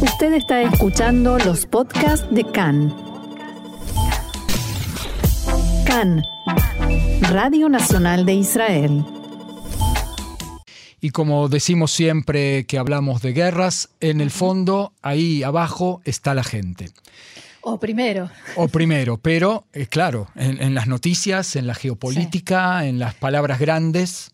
Usted 0.00 0.34
está 0.34 0.62
escuchando 0.62 1.38
los 1.38 1.64
podcasts 1.64 2.26
de 2.30 2.44
CAN. 2.44 2.94
CAN, 5.86 6.22
Radio 7.30 7.68
Nacional 7.68 8.26
de 8.26 8.34
Israel. 8.34 9.04
Y 11.00 11.10
como 11.10 11.48
decimos 11.48 11.92
siempre 11.92 12.66
que 12.66 12.78
hablamos 12.78 13.22
de 13.22 13.32
guerras, 13.32 13.88
en 14.00 14.20
el 14.20 14.30
fondo, 14.30 14.92
ahí 15.00 15.42
abajo 15.42 16.02
está 16.04 16.34
la 16.34 16.44
gente. 16.44 16.90
O 17.62 17.80
primero. 17.80 18.30
O 18.56 18.68
primero, 18.68 19.16
pero 19.16 19.64
eh, 19.72 19.86
claro, 19.86 20.28
en, 20.36 20.74
las 20.74 20.86
noticias, 20.88 21.56
en 21.56 21.66
la 21.66 21.74
geopolítica, 21.74 22.86
en 22.86 22.98
las 22.98 23.14
palabras 23.14 23.58
grandes, 23.58 24.30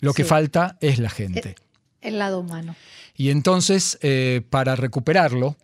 lo 0.00 0.12
que 0.12 0.24
falta 0.24 0.76
es 0.80 0.98
la 0.98 1.10
gente. 1.10 1.56
El, 2.00 2.18
lado 2.18 2.40
humano. 2.40 2.74
Y 3.16 3.30
entonces, 3.30 3.98
eh, 4.02 4.42
para 4.50 4.74
recuperarlo, 4.74 5.54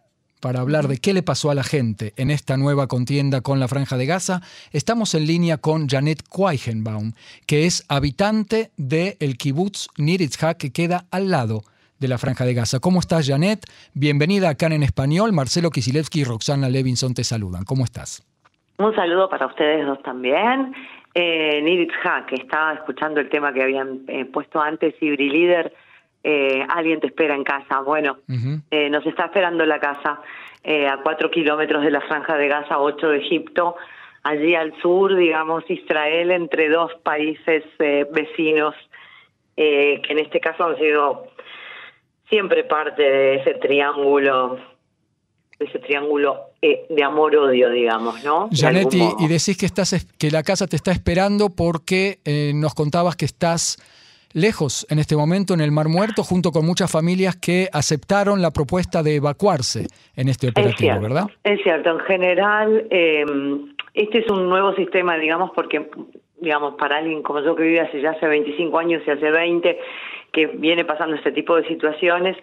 para 0.40 0.60
hablar 0.60 0.88
de 0.88 0.98
qué 0.98 1.12
le 1.12 1.22
pasó 1.22 1.50
a 1.50 1.54
la 1.54 1.64
gente 1.64 2.12
en 2.16 2.30
esta 2.30 2.56
nueva 2.56 2.86
contienda 2.86 3.40
con 3.40 3.60
la 3.60 3.68
Franja 3.68 3.96
de 3.96 4.06
Gaza, 4.06 4.40
estamos 4.72 5.14
en 5.14 5.26
línea 5.26 5.58
con 5.58 5.88
Janet 5.88 6.22
Quaichenbaum, 6.28 7.12
que 7.46 7.66
es 7.66 7.84
habitante 7.88 8.70
del 8.76 9.16
el 9.20 9.36
kibbutz 9.36 9.88
Nir 9.98 10.20
que 10.58 10.72
queda 10.72 11.04
al 11.10 11.30
lado 11.30 11.62
de 11.98 12.08
la 12.08 12.18
Franja 12.18 12.44
de 12.44 12.54
Gaza. 12.54 12.78
¿Cómo 12.80 13.00
estás, 13.00 13.28
Janet? 13.28 13.66
Bienvenida 13.94 14.48
acá 14.48 14.66
en 14.66 14.82
Español. 14.82 15.32
Marcelo 15.32 15.70
Kisilevsky 15.70 16.20
y 16.20 16.24
Roxana 16.24 16.70
Levinson 16.70 17.14
te 17.14 17.24
saludan. 17.24 17.64
¿Cómo 17.64 17.84
estás? 17.84 18.26
Un 18.78 18.94
saludo 18.94 19.28
para 19.28 19.46
ustedes 19.46 19.84
dos 19.86 20.02
también. 20.02 20.72
Eh, 21.14 21.60
Nir 21.62 21.88
que 22.28 22.36
estaba 22.36 22.74
escuchando 22.74 23.20
el 23.20 23.28
tema 23.28 23.52
que 23.52 23.62
habían 23.62 24.02
eh, 24.08 24.24
puesto 24.24 24.60
antes, 24.60 24.94
Ibri 25.00 25.28
Líder, 25.28 25.74
eh, 26.22 26.64
alguien 26.68 27.00
te 27.00 27.08
espera 27.08 27.34
en 27.34 27.44
casa. 27.44 27.80
Bueno, 27.80 28.18
eh, 28.70 28.90
nos 28.90 29.06
está 29.06 29.26
esperando 29.26 29.64
la 29.64 29.80
casa 29.80 30.20
eh, 30.62 30.86
a 30.86 30.98
cuatro 30.98 31.30
kilómetros 31.30 31.82
de 31.82 31.90
la 31.90 32.00
Franja 32.02 32.36
de 32.36 32.48
Gaza, 32.48 32.78
ocho 32.78 33.08
de 33.08 33.18
Egipto, 33.18 33.76
allí 34.22 34.54
al 34.54 34.78
sur, 34.82 35.16
digamos, 35.16 35.64
Israel, 35.70 36.30
entre 36.30 36.68
dos 36.68 36.92
países 37.02 37.64
vecinos, 37.78 38.74
que 39.56 40.00
en 40.08 40.18
este 40.18 40.40
caso 40.40 40.64
han 40.64 40.76
sido 40.78 41.26
siempre 42.28 42.64
parte 42.64 43.02
de 43.02 43.34
ese 43.36 43.54
triángulo 43.54 44.58
de 45.60 45.66
ese 45.66 45.78
triángulo 45.78 46.40
eh, 46.62 46.86
de 46.88 47.04
amor-odio, 47.04 47.70
digamos, 47.70 48.24
¿no? 48.24 48.48
Janet, 48.50 48.88
y, 48.94 49.28
decís 49.28 49.58
que, 49.58 49.66
estás, 49.66 50.06
que 50.18 50.30
la 50.30 50.42
casa 50.42 50.66
te 50.66 50.74
está 50.74 50.90
esperando 50.90 51.50
porque 51.50 52.18
eh, 52.24 52.52
nos 52.54 52.74
contabas 52.74 53.14
que 53.14 53.26
estás 53.26 53.76
lejos 54.32 54.86
en 54.90 54.98
este 54.98 55.16
momento 55.16 55.54
en 55.54 55.60
el 55.60 55.72
Mar 55.72 55.88
Muerto, 55.88 56.22
junto 56.22 56.50
con 56.50 56.64
muchas 56.64 56.90
familias 56.90 57.36
que 57.36 57.68
aceptaron 57.72 58.42
la 58.42 58.50
propuesta 58.50 59.02
de 59.02 59.16
evacuarse 59.16 59.86
en 60.16 60.28
este 60.28 60.48
operativo, 60.48 61.00
¿verdad? 61.00 61.24
Es 61.44 61.60
cierto, 61.62 61.90
en 61.90 62.00
general, 62.00 62.86
eh, 62.90 63.24
este 63.94 64.18
es 64.18 64.30
un 64.30 64.48
nuevo 64.48 64.74
sistema, 64.74 65.16
digamos, 65.16 65.50
porque, 65.54 65.90
digamos, 66.40 66.74
para 66.74 66.98
alguien 66.98 67.22
como 67.22 67.40
yo 67.40 67.54
que 67.54 67.64
vive 67.64 67.80
hace 67.80 68.00
ya 68.00 68.10
hace 68.10 68.26
25 68.26 68.78
años 68.78 69.02
y 69.06 69.10
hace 69.10 69.30
20, 69.30 69.78
que 70.32 70.46
viene 70.46 70.84
pasando 70.84 71.16
este 71.16 71.32
tipo 71.32 71.56
de 71.56 71.66
situaciones. 71.66 72.36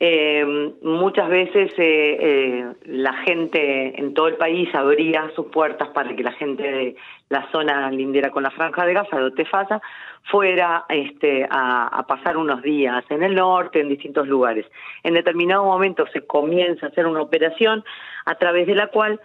Eh, 0.00 0.44
muchas 0.80 1.28
veces 1.28 1.72
eh, 1.76 2.16
eh, 2.20 2.72
la 2.84 3.14
gente 3.24 3.98
en 3.98 4.14
todo 4.14 4.28
el 4.28 4.36
país 4.36 4.72
abría 4.72 5.28
sus 5.34 5.46
puertas 5.46 5.88
para 5.88 6.14
que 6.14 6.22
la 6.22 6.30
gente 6.32 6.62
de 6.62 6.96
la 7.28 7.50
zona 7.50 7.90
lindera 7.90 8.30
con 8.30 8.44
la 8.44 8.50
franja 8.50 8.86
de 8.86 8.94
Gaza, 8.94 9.16
de 9.16 9.24
Otefasa, 9.24 9.82
fuera 10.30 10.84
este, 10.88 11.48
a, 11.50 12.04
pasar 12.06 12.36
unos 12.36 12.62
días 12.62 13.04
en 13.10 13.24
el 13.24 13.34
norte, 13.34 13.80
en 13.80 13.88
distintos 13.88 14.28
lugares. 14.28 14.66
En 15.02 15.14
determinado 15.14 15.64
momento 15.64 16.06
se 16.12 16.24
comienza 16.24 16.86
a 16.86 16.88
hacer 16.90 17.06
una 17.06 17.20
operación 17.20 17.84
a 18.24 18.36
través 18.36 18.68
de 18.68 18.76
la 18.76 18.86
cual 18.88 19.20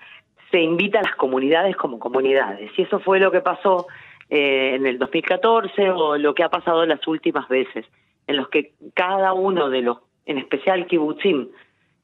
se 0.49 0.59
invita 0.59 0.99
a 0.99 1.03
las 1.03 1.16
comunidades 1.16 1.75
como 1.75 1.99
comunidades. 1.99 2.71
Y 2.77 2.81
eso 2.81 2.99
fue 2.99 3.19
lo 3.19 3.31
que 3.31 3.41
pasó 3.41 3.88
en 4.29 4.88
el 4.88 4.97
2014 4.97 5.91
o 5.91 6.17
lo 6.17 6.34
que 6.34 6.44
ha 6.44 6.50
pasado 6.50 6.84
las 6.85 7.07
últimas 7.07 7.47
veces, 7.47 7.85
en 8.25 8.38
los 8.38 8.50
que 8.50 8.72
cada 8.95 9.34
uno 9.34 9.69
de 9.69 9.81
los, 9.81 10.00
en 10.25 10.38
especial 10.38 10.88
kibbutzim, 10.88 11.50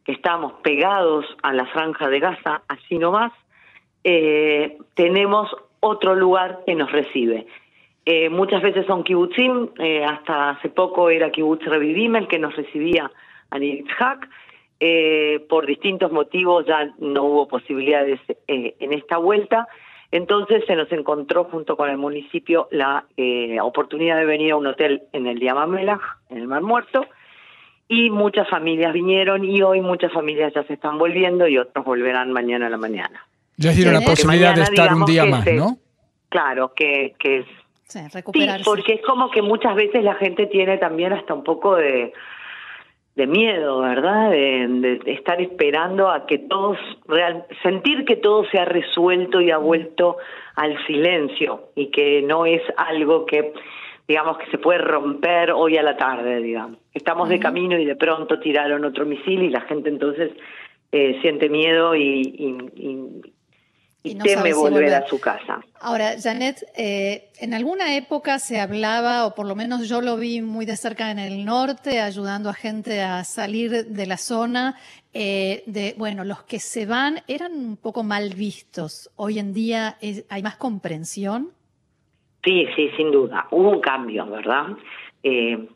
que 0.03 0.11
estamos 0.11 0.53
pegados 0.63 1.25
a 1.43 1.53
la 1.53 1.65
franja 1.67 2.09
de 2.09 2.19
Gaza, 2.19 2.63
así 2.67 2.97
nomás, 2.97 3.31
eh, 4.03 4.77
tenemos 4.95 5.49
otro 5.79 6.15
lugar 6.15 6.59
que 6.65 6.75
nos 6.75 6.91
recibe. 6.91 7.47
Eh, 8.05 8.29
muchas 8.29 8.61
veces 8.61 8.85
son 8.87 9.03
kibbutzim, 9.03 9.69
eh, 9.77 10.03
hasta 10.03 10.51
hace 10.51 10.69
poco 10.69 11.09
era 11.09 11.31
kibbutz 11.31 11.63
Revivim 11.65 12.15
el 12.15 12.27
que 12.27 12.39
nos 12.39 12.55
recibía 12.55 13.11
a 13.51 13.59
Nitzhak, 13.59 14.27
eh, 14.79 15.45
por 15.49 15.65
distintos 15.65 16.11
motivos 16.11 16.65
ya 16.65 16.91
no 16.99 17.23
hubo 17.25 17.47
posibilidades 17.47 18.19
en 18.47 18.93
esta 18.93 19.17
vuelta, 19.17 19.67
entonces 20.11 20.63
se 20.65 20.75
nos 20.75 20.91
encontró 20.91 21.43
junto 21.43 21.75
con 21.77 21.89
el 21.89 21.97
municipio 21.97 22.67
la 22.71 23.05
oportunidad 23.61 24.17
de 24.17 24.25
venir 24.25 24.53
a 24.53 24.55
un 24.55 24.65
hotel 24.65 25.03
en 25.11 25.27
el 25.27 25.39
Yamamelach, 25.39 26.01
en 26.29 26.37
el 26.37 26.47
Mar 26.47 26.63
Muerto, 26.63 27.05
y 27.89 28.09
muchas 28.09 28.47
familias 28.47 28.93
vinieron 28.93 29.43
y 29.43 29.61
hoy 29.61 29.81
muchas 29.81 30.13
familias 30.13 30.53
ya 30.53 30.63
se 30.63 30.73
están 30.73 30.97
volviendo 30.97 31.47
y 31.47 31.57
otros 31.57 31.83
volverán 31.83 32.31
mañana 32.31 32.67
a 32.67 32.69
la 32.69 32.77
mañana. 32.77 33.25
Ya 33.57 33.71
dieron 33.71 33.95
la 33.95 34.01
posibilidad 34.01 34.55
de 34.55 34.61
estar 34.61 34.93
un 34.93 35.05
día 35.05 35.25
más, 35.25 35.45
¿no? 35.53 35.77
Claro, 36.29 36.73
que, 36.73 37.15
que 37.19 37.39
es... 37.39 37.45
Sí, 37.87 37.99
recuperarse. 38.13 38.63
Sí, 38.63 38.69
porque 38.69 38.93
es 38.93 39.01
como 39.01 39.31
que 39.31 39.41
muchas 39.41 39.75
veces 39.75 40.03
la 40.03 40.13
gente 40.13 40.45
tiene 40.45 40.77
también 40.77 41.11
hasta 41.11 41.33
un 41.33 41.43
poco 41.43 41.75
de 41.75 42.13
de 43.19 43.27
miedo, 43.27 43.81
¿verdad? 43.81 44.31
De, 44.31 45.01
estar 45.07 45.41
esperando 45.41 46.09
a 46.09 46.25
que 46.25 46.37
todos, 46.37 46.77
real, 47.05 47.45
sentir 47.61 48.05
que 48.05 48.15
todo 48.15 48.45
se 48.49 48.57
ha 48.57 48.63
resuelto 48.63 49.41
y 49.41 49.51
ha 49.51 49.57
vuelto 49.57 50.15
al 50.55 50.77
silencio 50.87 51.65
y 51.75 51.87
que 51.87 52.21
no 52.21 52.45
es 52.45 52.61
algo 52.77 53.25
que, 53.25 53.51
digamos, 54.09 54.39
que 54.39 54.49
se 54.49 54.57
puede 54.57 54.79
romper 54.79 55.51
hoy 55.51 55.77
a 55.77 55.83
la 55.83 55.95
tarde, 55.95 56.41
digamos. 56.41 56.79
Estamos 56.95 57.29
de 57.29 57.39
camino 57.39 57.77
y 57.77 57.85
de 57.85 57.95
pronto 57.95 58.39
tiraron 58.39 58.83
otro 58.83 59.05
misil 59.05 59.43
y 59.43 59.49
la 59.51 59.61
gente 59.61 59.89
entonces 59.89 60.31
eh, 60.91 61.19
siente 61.21 61.47
miedo 61.47 61.95
y, 61.95 63.21
y, 64.01 64.15
teme 64.15 64.53
volver 64.53 64.95
a 64.95 65.07
su 65.07 65.19
casa. 65.19 65.59
Ahora, 65.79 66.15
Janet, 66.19 66.65
eh, 66.75 67.29
en 67.39 67.53
alguna 67.53 67.95
época 67.95 68.39
se 68.39 68.59
hablaba, 68.59 69.27
o 69.27 69.35
por 69.35 69.45
lo 69.45 69.55
menos 69.55 69.87
yo 69.87 70.01
lo 70.01 70.17
vi 70.17 70.41
muy 70.41 70.65
de 70.65 70.75
cerca 70.75 71.11
en 71.11 71.19
el 71.19 71.45
norte, 71.45 72.01
ayudando 72.01 72.49
a 72.49 72.55
gente 72.55 73.03
a 73.03 73.23
salir 73.23 73.85
de 73.85 74.05
la 74.07 74.17
zona, 74.17 74.75
eh, 75.13 75.61
de, 75.67 75.93
bueno, 75.99 76.23
los 76.23 76.41
que 76.41 76.59
se 76.59 76.87
van 76.87 77.21
eran 77.27 77.51
un 77.51 77.77
poco 77.77 78.01
mal 78.01 78.33
vistos. 78.33 79.11
Hoy 79.17 79.37
en 79.37 79.53
día 79.53 79.99
hay 80.29 80.41
más 80.41 80.57
comprensión. 80.57 81.51
Sí, 82.43 82.67
sí, 82.75 82.91
sin 82.95 83.11
duda. 83.11 83.47
Hubo 83.51 83.69
un 83.69 83.81
cambio, 83.81 84.25
¿verdad? 84.25 84.67
Eh, 85.23 85.67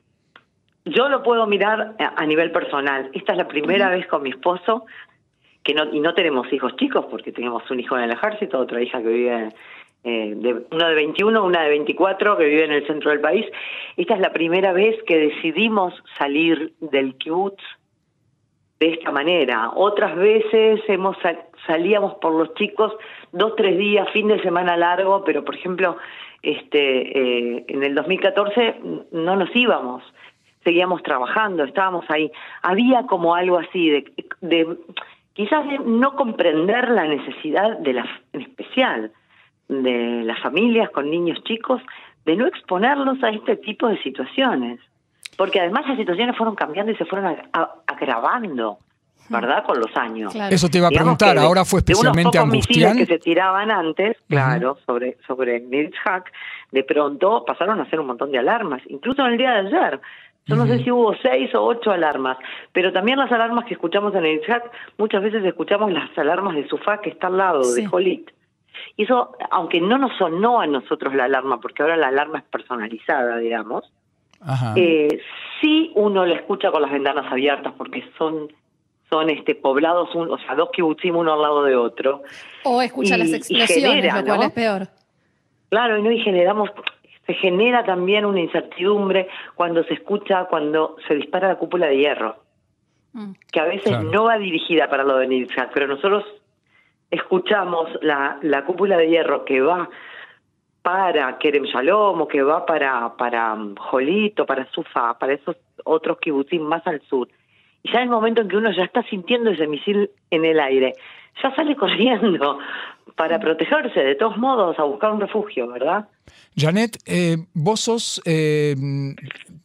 yo 0.85 1.09
lo 1.09 1.24
puedo 1.24 1.47
mirar 1.47 1.96
a 1.97 2.25
nivel 2.25 2.51
personal. 2.51 3.09
Esta 3.13 3.34
es 3.34 3.38
la 3.38 3.47
primera 3.47 3.90
vez 3.90 4.07
con 4.07 4.24
mi 4.24 4.29
esposo 4.29 4.85
que 5.63 5.74
no, 5.74 5.94
y 5.94 6.00
no 6.00 6.13
tenemos 6.13 6.51
hijos 6.51 6.75
chicos 6.75 7.06
porque 7.09 7.31
tenemos 7.31 7.69
un 7.72 7.79
hijo 7.79 7.97
en 7.97 8.03
el 8.03 8.12
ejército, 8.12 8.59
otra 8.59 8.81
hija 8.81 9.01
que 9.01 9.07
vive, 9.07 9.50
eh, 10.03 10.34
de, 10.35 10.66
uno 10.69 10.88
de 10.90 10.96
21, 10.96 11.44
una 11.44 11.63
de 11.63 11.69
24 11.69 12.38
que 12.38 12.46
vive 12.46 12.66
en 12.66 12.74
el 12.74 12.85
centro 12.85 13.12
del 13.12 13.22
país. 13.22 13.45
Esta 13.95 14.16
es 14.16 14.19
la 14.19 14.34
primera 14.34 14.74
vez 14.74 15.01
que 15.03 15.18
decidimos 15.18 15.94
salir 16.18 16.74
del 16.81 17.16
kibutz 17.16 17.63
de 18.80 18.94
esta 18.94 19.12
manera. 19.12 19.72
Otras 19.74 20.16
veces 20.18 20.81
hemos 20.90 21.16
salíamos 21.66 22.16
por 22.16 22.34
los 22.34 22.53
chicos 22.56 22.94
dos, 23.31 23.56
tres 23.56 23.78
días, 23.78 24.09
fin 24.12 24.28
de 24.28 24.41
semana 24.41 24.75
largo, 24.75 25.24
pero 25.24 25.45
por 25.45 25.56
ejemplo, 25.56 25.95
este, 26.44 27.58
eh, 27.58 27.66
en 27.70 27.84
el 27.84 27.96
2014 27.96 28.76
no 29.14 29.36
nos 29.38 29.56
íbamos, 29.56 30.04
seguíamos 30.64 31.02
trabajando, 31.02 31.64
estábamos 31.64 32.06
ahí. 32.09 32.30
Había 32.62 33.04
como 33.04 33.34
algo 33.34 33.58
así 33.58 33.90
de, 33.90 34.13
de 34.42 34.78
quizás 35.34 35.66
no 35.86 36.16
comprender 36.16 36.90
la 36.90 37.06
necesidad 37.06 37.80
de 37.80 37.94
la, 37.94 38.06
en 38.34 38.42
especial 38.42 39.12
de 39.69 40.24
las 40.24 40.40
familias 40.42 40.90
con 40.92 41.10
niños 41.10 41.42
chicos, 41.45 41.81
de 42.25 42.36
no 42.36 42.45
exponerlos 42.45 43.24
a 43.24 43.30
este 43.30 43.56
tipo 43.57 43.88
de 43.88 44.01
situaciones. 44.04 44.80
Porque 45.38 45.60
además 45.60 45.88
las 45.88 45.98
situaciones 45.98 46.38
fueron 46.38 46.56
cambiando 46.56 46.92
y 46.92 46.95
se 46.95 47.06
fueron 47.06 47.38
agravando, 47.88 48.78
¿verdad? 49.30 49.64
Con 49.66 49.80
los 49.80 49.96
años. 49.96 50.34
Eso 50.36 50.70
te 50.70 50.78
iba 50.78 50.88
a 50.88 50.92
preguntar, 50.92 51.38
ahora 51.38 51.66
fue 51.66 51.80
especialmente 51.80 52.38
de 52.38 52.44
unos 52.44 52.68
que 52.68 53.06
se 53.06 53.20
tiraban 53.20 53.72
antes, 53.72 54.18
claro, 54.28 54.78
sobre, 54.86 55.18
sobre 55.28 55.64
Hack, 56.04 56.31
de 56.72 56.84
pronto 56.84 57.44
pasaron 57.46 57.80
a 57.80 57.84
hacer 57.84 58.00
un 58.00 58.08
montón 58.08 58.31
de 58.31 58.40
alarmas, 58.40 58.81
incluso 58.88 59.25
en 59.25 59.34
el 59.34 59.38
día 59.38 59.52
de 59.52 59.68
ayer. 59.68 60.02
Yo 60.46 60.58
no 60.58 60.68
sé 60.68 60.84
si 60.84 60.92
hubo 60.92 61.16
seis 61.22 61.56
o 61.56 61.64
ocho 61.64 61.92
alarmas, 61.92 62.38
pero 62.74 62.92
también 62.92 63.18
las 63.18 63.31
alarmas 63.31 63.64
que 63.66 63.75
escuchamos 63.75 64.14
en 64.14 64.25
el 64.25 64.42
chat, 64.42 64.64
muchas 64.98 65.24
veces 65.24 65.44
escuchamos 65.46 65.92
las 65.94 66.16
alarmas 66.18 66.56
de 66.56 66.68
Sufá 66.68 67.00
que 67.00 67.12
está 67.12 67.28
al 67.28 67.38
lado, 67.38 67.74
de 67.74 67.86
Jolit. 67.86 68.30
Y 68.98 69.04
eso, 69.04 69.38
aunque 69.52 69.80
no 69.80 69.98
nos 69.98 70.18
sonó 70.18 70.60
a 70.60 70.68
nosotros 70.68 71.14
la 71.16 71.26
alarma, 71.26 71.62
porque 71.62 71.81
ahora 71.81 71.96
la 71.96 72.08
alarma 72.08 72.40
es 72.40 72.46
personalizada, 72.46 73.38
digamos, 73.38 73.90
Eh, 74.76 75.22
sí 75.62 75.92
uno 75.96 76.26
la 76.26 76.36
escucha 76.36 76.72
con 76.72 76.81
las 76.81 76.92
ventanas 76.92 77.31
abiertas 77.31 77.74
porque 77.78 78.04
son 78.18 78.52
son 79.13 79.30
este 79.30 79.54
poblados, 79.54 80.10
o 80.15 80.38
sea, 80.39 80.56
dos 80.56 80.71
kibutzim 80.71 81.15
uno 81.15 81.33
al 81.33 81.42
lado 81.44 81.63
de 81.63 81.75
otro. 81.75 82.24
O 82.63 82.81
escucha 82.81 83.15
las 83.15 83.31
explosiones, 83.31 84.12
lo 84.12 84.25
cual 84.25 84.42
es 84.42 84.51
peor. 84.51 84.88
Claro, 85.69 86.00
y 86.00 86.01
no 86.01 86.12
y 86.12 86.19
generamos, 86.19 86.71
se 87.27 87.36
genera 87.36 87.83
también 87.83 88.25
una 88.25 88.39
incertidumbre 88.39 89.27
cuando 89.54 89.83
se 89.83 89.94
escucha, 89.94 90.45
cuando 90.45 90.95
se 91.07 91.13
dispara 91.13 91.48
la 91.48 91.57
cúpula 91.57 91.88
de 91.88 91.98
hierro, 91.98 92.38
mm. 93.13 93.33
que 93.51 93.60
a 93.60 93.65
veces 93.65 94.01
no 94.01 94.24
va 94.24 94.39
dirigida 94.39 94.89
para 94.89 95.04
lo 95.04 95.18
de 95.18 95.27
Nitzhak, 95.27 95.71
pero 95.74 95.86
nosotros 95.86 96.24
escuchamos 97.12 97.88
la, 98.01 98.39
la 98.42 98.66
cúpula 98.66 98.98
de 98.98 99.09
hierro 99.09 99.45
que 99.45 99.62
va 99.62 99.89
para 100.81 101.38
Kerem 101.38 101.66
Shalom 101.66 102.21
o 102.21 102.27
que 102.27 102.42
va 102.42 102.66
para, 102.66 103.16
para 103.16 103.56
Jolito, 103.77 104.48
para 104.48 104.66
Sufa, 104.71 105.19
para 105.19 105.33
esos 105.33 105.56
otros 105.83 106.18
kibutzim 106.18 106.63
más 106.63 106.86
al 106.88 107.00
sur. 107.01 107.27
Ya 107.83 108.01
el 108.01 108.09
momento 108.09 108.41
en 108.41 108.47
que 108.47 108.57
uno 108.57 108.71
ya 108.71 108.83
está 108.83 109.03
sintiendo 109.03 109.51
ese 109.51 109.68
misil 109.68 110.09
en 110.31 110.45
el 110.45 110.59
aire, 110.59 110.94
ya 111.41 111.53
sale 111.56 111.75
corriendo 111.77 112.59
para 113.15 113.39
protegerse, 113.39 114.00
de 114.03 114.15
todos 114.15 114.38
modos, 114.38 114.80
a 114.80 114.83
buscar 114.83 115.12
un 115.12 115.21
refugio, 115.21 115.68
¿verdad? 115.68 116.07
Janet, 116.56 116.98
eh, 117.06 117.38
vos 117.54 117.80
sos, 117.80 118.22
eh, 118.25 118.75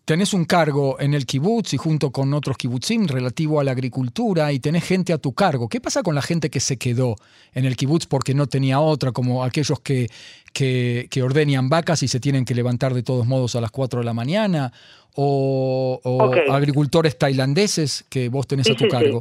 tenés 0.04 0.32
un 0.32 0.46
cargo 0.46 0.98
en 0.98 1.12
el 1.12 1.26
kibutz 1.26 1.74
y 1.74 1.76
junto 1.76 2.10
con 2.10 2.32
otros 2.32 2.56
kibutzim 2.56 3.06
relativo 3.06 3.60
a 3.60 3.64
la 3.64 3.72
agricultura 3.72 4.52
y 4.52 4.58
tenés 4.58 4.84
gente 4.84 5.12
a 5.12 5.18
tu 5.18 5.34
cargo. 5.34 5.68
¿Qué 5.68 5.80
pasa 5.80 6.02
con 6.02 6.14
la 6.14 6.22
gente 6.22 6.48
que 6.48 6.60
se 6.60 6.78
quedó 6.78 7.16
en 7.52 7.66
el 7.66 7.76
kibutz 7.76 8.06
porque 8.06 8.32
no 8.32 8.46
tenía 8.46 8.80
otra, 8.80 9.12
como 9.12 9.44
aquellos 9.44 9.80
que, 9.80 10.06
que, 10.54 11.08
que 11.10 11.22
ordeñan 11.22 11.68
vacas 11.68 12.02
y 12.02 12.08
se 12.08 12.20
tienen 12.20 12.46
que 12.46 12.54
levantar 12.54 12.94
de 12.94 13.02
todos 13.02 13.26
modos 13.26 13.54
a 13.54 13.60
las 13.60 13.70
4 13.70 14.00
de 14.00 14.06
la 14.06 14.14
mañana? 14.14 14.72
¿O, 15.20 16.00
agricultores 16.48 17.18
tailandeses 17.18 18.04
que 18.08 18.28
vos 18.28 18.46
tenés 18.46 18.70
a 18.70 18.76
tu 18.76 18.86
cargo? 18.86 19.20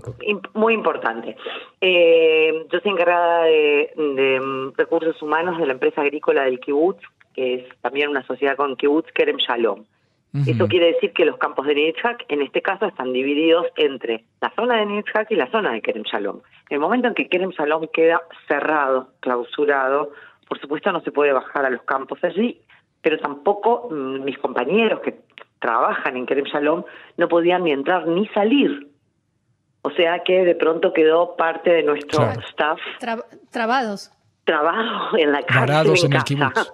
Muy 0.53 0.75
importante. 0.75 1.35
Eh, 1.81 2.53
yo 2.71 2.79
soy 2.79 2.91
encargada 2.91 3.45
de, 3.45 3.89
de, 3.95 4.39
mm, 4.39 4.73
recursos 4.77 5.19
humanos 5.23 5.57
de 5.57 5.65
la 5.65 5.73
empresa 5.73 6.01
agrícola 6.01 6.43
del 6.43 6.59
kibutz 6.59 7.01
que 7.37 7.53
es 7.53 7.81
también 7.81 8.09
una 8.09 8.25
sociedad 8.25 8.57
con 8.57 8.75
kibbutz 8.75 9.11
Kerem 9.13 9.37
Shalom. 9.37 9.85
Eso 10.45 10.67
quiere 10.67 10.93
decir 10.93 11.13
que 11.13 11.25
los 11.25 11.37
campos 11.37 11.65
de 11.65 11.73
Nitzhak, 11.73 12.25
en 12.27 12.41
este 12.41 12.61
caso, 12.61 12.85
están 12.85 13.11
divididos 13.13 13.65
entre 13.75 14.25
la 14.41 14.51
zona 14.55 14.77
de 14.77 14.85
Nitzhak 14.85 15.31
y 15.31 15.35
la 15.35 15.49
zona 15.49 15.71
de 15.71 15.81
Kerem 15.81 16.03
Shalom. 16.03 16.41
En 16.69 16.75
el 16.75 16.79
momento 16.79 17.07
en 17.07 17.13
que 17.13 17.29
Kerem 17.29 17.51
Shalom 17.51 17.87
queda 17.93 18.21
cerrado, 18.47 19.09
clausurado, 19.19 20.11
por 20.47 20.59
supuesto 20.59 20.91
no 20.91 21.01
se 21.01 21.11
puede 21.11 21.31
bajar 21.31 21.65
a 21.65 21.69
los 21.69 21.81
campos 21.83 22.19
allí, 22.23 22.59
pero 23.01 23.17
tampoco 23.19 23.87
mm, 23.89 24.23
mis 24.23 24.37
compañeros 24.37 24.99
que 25.01 25.15
trabajan 25.59 26.17
en 26.17 26.25
Kerem 26.25 26.45
Shalom 26.45 26.83
no 27.17 27.27
podían 27.27 27.63
ni 27.63 27.71
entrar 27.71 28.07
ni 28.07 28.27
salir. 28.27 28.87
O 29.83 29.91
sea 29.91 30.23
que 30.23 30.43
de 30.43 30.55
pronto 30.55 30.91
quedó 30.91 31.35
parte 31.35 31.71
de 31.71 31.83
nuestro 31.83 32.23
staff. 32.49 32.79
trabados 33.51 34.11
trabajo 34.47 35.17
en 35.17 35.31
la 35.31 35.43
cárcel 35.43 35.93
en, 36.03 36.11
casa. 36.39 36.73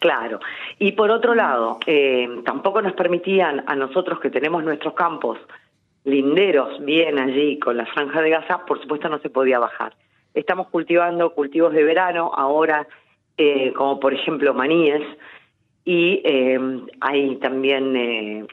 claro. 0.00 0.40
Y 0.80 0.92
por 0.92 1.10
otro 1.10 1.34
lado, 1.34 1.78
eh, 1.86 2.28
tampoco 2.44 2.82
nos 2.82 2.94
permitían 2.94 3.62
a 3.68 3.76
nosotros 3.76 4.18
que 4.18 4.30
tenemos 4.30 4.64
nuestros 4.64 4.94
campos 4.94 5.38
linderos 6.04 6.84
bien 6.84 7.18
allí 7.18 7.58
con 7.58 7.76
la 7.76 7.86
franja 7.86 8.20
de 8.22 8.30
Gaza, 8.30 8.64
por 8.64 8.80
supuesto 8.80 9.08
no 9.08 9.18
se 9.18 9.30
podía 9.30 9.58
bajar. 9.58 9.94
Estamos 10.34 10.68
cultivando 10.68 11.30
cultivos 11.30 11.72
de 11.72 11.84
verano 11.84 12.30
ahora, 12.34 12.86
eh, 13.36 13.72
como 13.74 14.00
por 14.00 14.14
ejemplo 14.14 14.54
maníes, 14.54 15.02
y 15.84 16.20
eh, 16.24 16.58
hay 17.00 17.36
también 17.36 18.48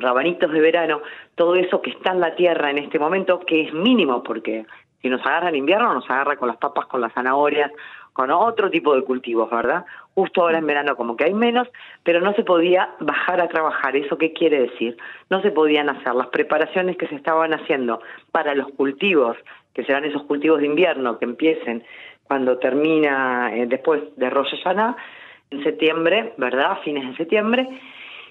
rabanitos 0.00 0.52
de 0.52 0.60
verano, 0.60 1.00
todo 1.34 1.54
eso 1.54 1.80
que 1.80 1.90
está 1.90 2.12
en 2.12 2.20
la 2.20 2.34
tierra 2.34 2.70
en 2.70 2.78
este 2.78 2.98
momento, 2.98 3.40
que 3.40 3.62
es 3.62 3.72
mínimo 3.72 4.22
porque 4.22 4.66
si 5.06 5.10
nos 5.10 5.24
agarra 5.24 5.50
en 5.50 5.54
invierno, 5.54 5.94
nos 5.94 6.10
agarra 6.10 6.34
con 6.34 6.48
las 6.48 6.56
papas, 6.56 6.86
con 6.86 7.00
las 7.00 7.12
zanahorias, 7.12 7.70
con 8.12 8.32
otro 8.32 8.70
tipo 8.70 8.92
de 8.96 9.02
cultivos, 9.02 9.48
¿verdad? 9.48 9.84
Justo 10.16 10.42
ahora 10.42 10.58
en 10.58 10.66
verano 10.66 10.96
como 10.96 11.16
que 11.16 11.22
hay 11.22 11.32
menos, 11.32 11.68
pero 12.02 12.20
no 12.20 12.34
se 12.34 12.42
podía 12.42 12.88
bajar 12.98 13.40
a 13.40 13.46
trabajar. 13.46 13.94
¿Eso 13.94 14.18
qué 14.18 14.32
quiere 14.32 14.62
decir? 14.62 14.96
No 15.30 15.40
se 15.42 15.52
podían 15.52 15.88
hacer 15.88 16.12
las 16.16 16.26
preparaciones 16.26 16.96
que 16.96 17.06
se 17.06 17.14
estaban 17.14 17.54
haciendo 17.54 18.00
para 18.32 18.56
los 18.56 18.66
cultivos, 18.72 19.36
que 19.74 19.84
serán 19.84 20.04
esos 20.04 20.24
cultivos 20.24 20.58
de 20.58 20.66
invierno 20.66 21.20
que 21.20 21.24
empiecen 21.24 21.84
cuando 22.24 22.58
termina 22.58 23.54
eh, 23.54 23.66
después 23.68 24.02
de 24.16 24.28
Rosh 24.28 24.56
Hashanah, 24.56 24.96
en 25.52 25.62
septiembre, 25.62 26.32
¿verdad? 26.36 26.78
Fines 26.82 27.06
de 27.06 27.16
septiembre 27.16 27.68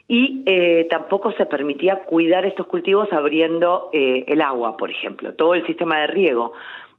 y 0.07 0.43
eh, 0.45 0.87
tampoco 0.89 1.31
se 1.33 1.45
permitía 1.45 2.03
cuidar 2.03 2.45
estos 2.45 2.67
cultivos 2.67 3.11
abriendo 3.11 3.89
eh, 3.91 4.25
el 4.27 4.41
agua, 4.41 4.77
por 4.77 4.91
ejemplo, 4.91 5.33
todo 5.33 5.55
el 5.55 5.65
sistema 5.65 5.99
de 6.01 6.07
riego. 6.07 6.53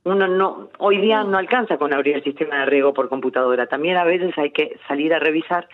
Uno 0.05 0.27
no, 0.27 0.71
hoy 0.79 1.01
día 1.01 1.25
no 1.25 1.39
alcanza 1.39 1.79
con 1.79 1.93
abrir 1.93 2.17
el 2.17 2.25
sistema 2.25 2.61
de 2.61 2.67
riego 2.67 2.95
por 2.95 3.09
computadora. 3.09 3.67
También 3.67 3.97
a 3.97 4.05
veces 4.05 4.37
hay 4.39 4.51
que 4.51 4.79
salir 4.89 5.15
a 5.15 5.19
revisar 5.19 5.69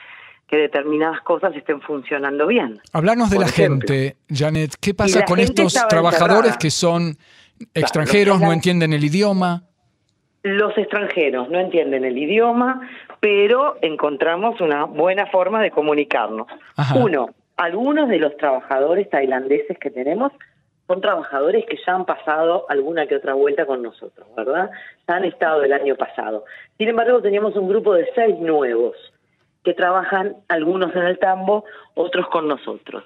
que 0.46 0.56
determinadas 0.58 1.23
cosas 1.23 1.56
estén 1.56 1.81
funcionando 1.81 2.46
bien. 2.46 2.81
Hablarnos 2.93 3.31
de 3.31 3.38
la 3.38 3.49
gente, 3.49 4.17
Janet. 4.29 4.75
¿Qué 4.79 4.93
pasa 4.93 5.25
con 5.25 5.38
estos 5.38 5.73
trabajadores 5.88 6.58
que 6.58 6.70
son 6.70 7.17
extranjeros, 7.73 8.40
no 8.40 8.52
entienden 8.52 8.93
el 8.93 9.02
idioma? 9.02 9.64
Los 10.43 10.76
extranjeros 10.76 11.49
no 11.49 11.58
entienden 11.58 12.05
el 12.05 12.19
idioma, 12.19 12.81
pero 13.23 13.77
encontramos 13.83 14.61
una 14.61 14.83
buena 14.85 15.27
forma 15.27 15.63
de 15.63 15.71
comunicarnos. 15.71 16.49
Uno, 16.97 17.29
algunos 17.57 18.09
de 18.09 18.19
los 18.19 18.37
trabajadores 18.37 19.09
tailandeses 19.11 19.79
que 19.79 19.93
tenemos 19.93 20.33
son 20.89 21.01
trabajadores 21.01 21.65
que 21.67 21.77
ya 21.87 21.95
han 21.95 22.05
pasado 22.05 22.67
alguna 22.69 23.07
que 23.07 23.15
otra 23.15 23.35
vuelta 23.35 23.65
con 23.65 23.81
nosotros, 23.81 24.27
¿verdad? 24.37 24.73
Ya 25.07 25.15
han 25.15 25.25
estado 25.25 25.63
el 25.63 25.73
año 25.73 25.95
pasado. 25.95 26.45
Sin 26.77 26.89
embargo, 26.89 27.23
teníamos 27.23 27.55
un 27.55 27.69
grupo 27.69 27.95
de 27.95 28.09
seis 28.17 28.37
nuevos 28.41 28.97
que 29.63 29.73
trabajan, 29.73 30.35
algunos 30.49 30.93
en 30.97 31.03
el 31.03 31.21
tambo, 31.21 31.65
otros 31.95 32.27
con 32.27 32.49
nosotros, 32.49 33.05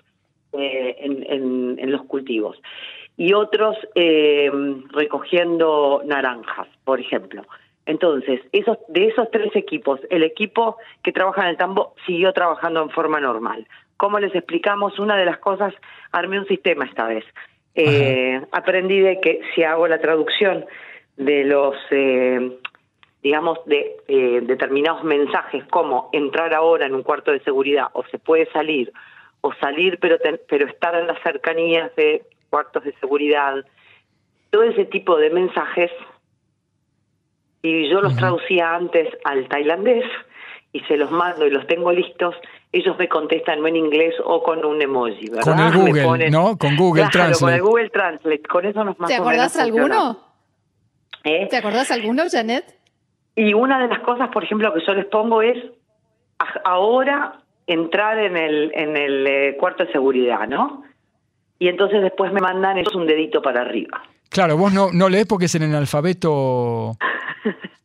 eh, 0.55 0.97
en 0.99 1.93
los 1.93 2.05
cultivos 2.05 2.57
y 3.17 3.33
otros 3.33 3.77
eh, 3.95 4.51
recogiendo 4.93 6.03
naranjas, 6.05 6.69
por 6.85 7.01
ejemplo. 7.01 7.43
Entonces, 7.87 8.41
esos, 8.53 8.79
de 8.89 9.07
esos 9.07 9.31
tres 9.31 9.55
equipos, 9.55 10.01
el 10.11 10.25
equipo 10.25 10.77
que 11.03 11.13
trabaja 11.13 11.43
en 11.43 11.49
el 11.49 11.57
tambo 11.57 11.95
siguió 12.05 12.33
trabajando 12.33 12.83
en 12.83 12.91
forma 12.91 13.21
normal. 13.21 13.67
¿Cómo 13.97 14.19
les 14.19 14.35
explicamos? 14.35 14.99
Una 14.99 15.17
de 15.17 15.25
las 15.25 15.39
cosas, 15.39 15.73
armé 16.13 16.39
un 16.39 16.47
sistema 16.47 16.85
esta 16.85 17.07
vez. 17.07 17.25
Eh, 17.75 18.41
aprendí 18.53 19.01
de 19.01 19.21
que 19.21 19.41
si 19.55 19.63
hago 19.63 19.87
la 19.87 20.01
traducción 20.01 20.67
de 21.17 21.45
los, 21.45 21.77
eh, 21.91 22.59
digamos, 23.23 23.59
de 23.67 23.97
eh, 24.09 24.41
determinados 24.43 25.05
mensajes, 25.05 25.65
como 25.67 26.11
entrar 26.13 26.55
ahora 26.55 26.87
en 26.87 26.95
un 26.95 27.03
cuarto 27.03 27.33
de 27.33 27.41
seguridad, 27.41 27.87
o 27.93 28.05
se 28.05 28.19
puede 28.19 28.51
salir, 28.51 28.93
o 29.43 29.53
salir 29.55 29.99
pero, 30.01 30.19
pero 30.49 30.67
estar 30.67 30.95
en 30.97 31.07
las 31.07 31.23
cercanías 31.23 31.95
de 31.97 32.23
cuartos 32.51 32.85
de 32.85 32.95
seguridad, 32.95 33.65
todo 34.51 34.65
ese 34.65 34.87
tipo 34.87 35.17
de 35.17 35.31
mensajes. 35.31 35.91
Y 37.63 37.89
yo 37.91 38.01
los 38.01 38.17
traducía 38.17 38.75
antes 38.75 39.09
al 39.25 39.49
tailandés 39.49 40.05
y 40.73 40.81
se 40.81 40.97
los 40.97 41.11
mando 41.11 41.47
y 41.47 41.51
los 41.51 41.67
tengo 41.67 41.91
listos. 41.93 42.35
Ellos 42.71 42.97
me 42.99 43.09
contestan 43.09 43.61
no 43.61 43.67
en 43.67 43.77
inglés 43.77 44.15
o 44.25 44.43
con 44.43 44.65
un 44.65 44.81
emoji, 44.81 45.31
¿verdad? 45.31 45.45
Con 45.45 45.59
el 45.59 45.73
Google, 45.95 46.31
¿no? 46.31 46.57
Con 46.57 46.77
Google 46.77 47.09
Translate. 47.11 47.41
Con 47.41 47.53
el 47.53 47.63
Google 47.63 47.91
Translate. 47.91 48.43
Con 48.43 48.67
eso 48.67 48.85
nos 48.85 48.97
¿Te 48.99 49.15
acordás 49.15 49.57
alguno? 49.57 50.19
¿Eh? 51.25 51.49
¿Te 51.51 51.57
acordás 51.57 51.91
alguno, 51.91 52.25
Janet? 52.31 52.65
Y 53.35 53.53
una 53.53 53.81
de 53.81 53.89
las 53.89 54.01
cosas, 54.01 54.29
por 54.29 54.45
ejemplo, 54.45 54.73
que 54.73 54.81
yo 54.87 54.95
les 54.95 55.07
pongo 55.07 55.43
es 55.43 55.57
ahora 56.65 57.41
entrar 57.67 58.19
en 58.19 58.37
el, 58.37 58.71
en 58.75 58.97
el 58.97 59.27
eh, 59.27 59.57
cuarto 59.59 59.85
de 59.85 59.93
seguridad, 59.93 60.47
¿no? 60.47 60.85
y 61.59 61.69
entonces 61.69 62.03
después 62.03 62.33
me 62.33 62.41
mandan 62.41 62.79
eso 62.79 62.97
un 62.97 63.07
dedito 63.07 63.41
para 63.41 63.63
arriba. 63.63 64.03
Claro, 64.29 64.57
vos 64.57 64.73
no, 64.73 64.91
no 64.93 65.09
lees 65.09 65.27
porque 65.27 65.47
es 65.47 65.55
en 65.55 65.63
el 65.63 65.75
alfabeto 65.75 66.97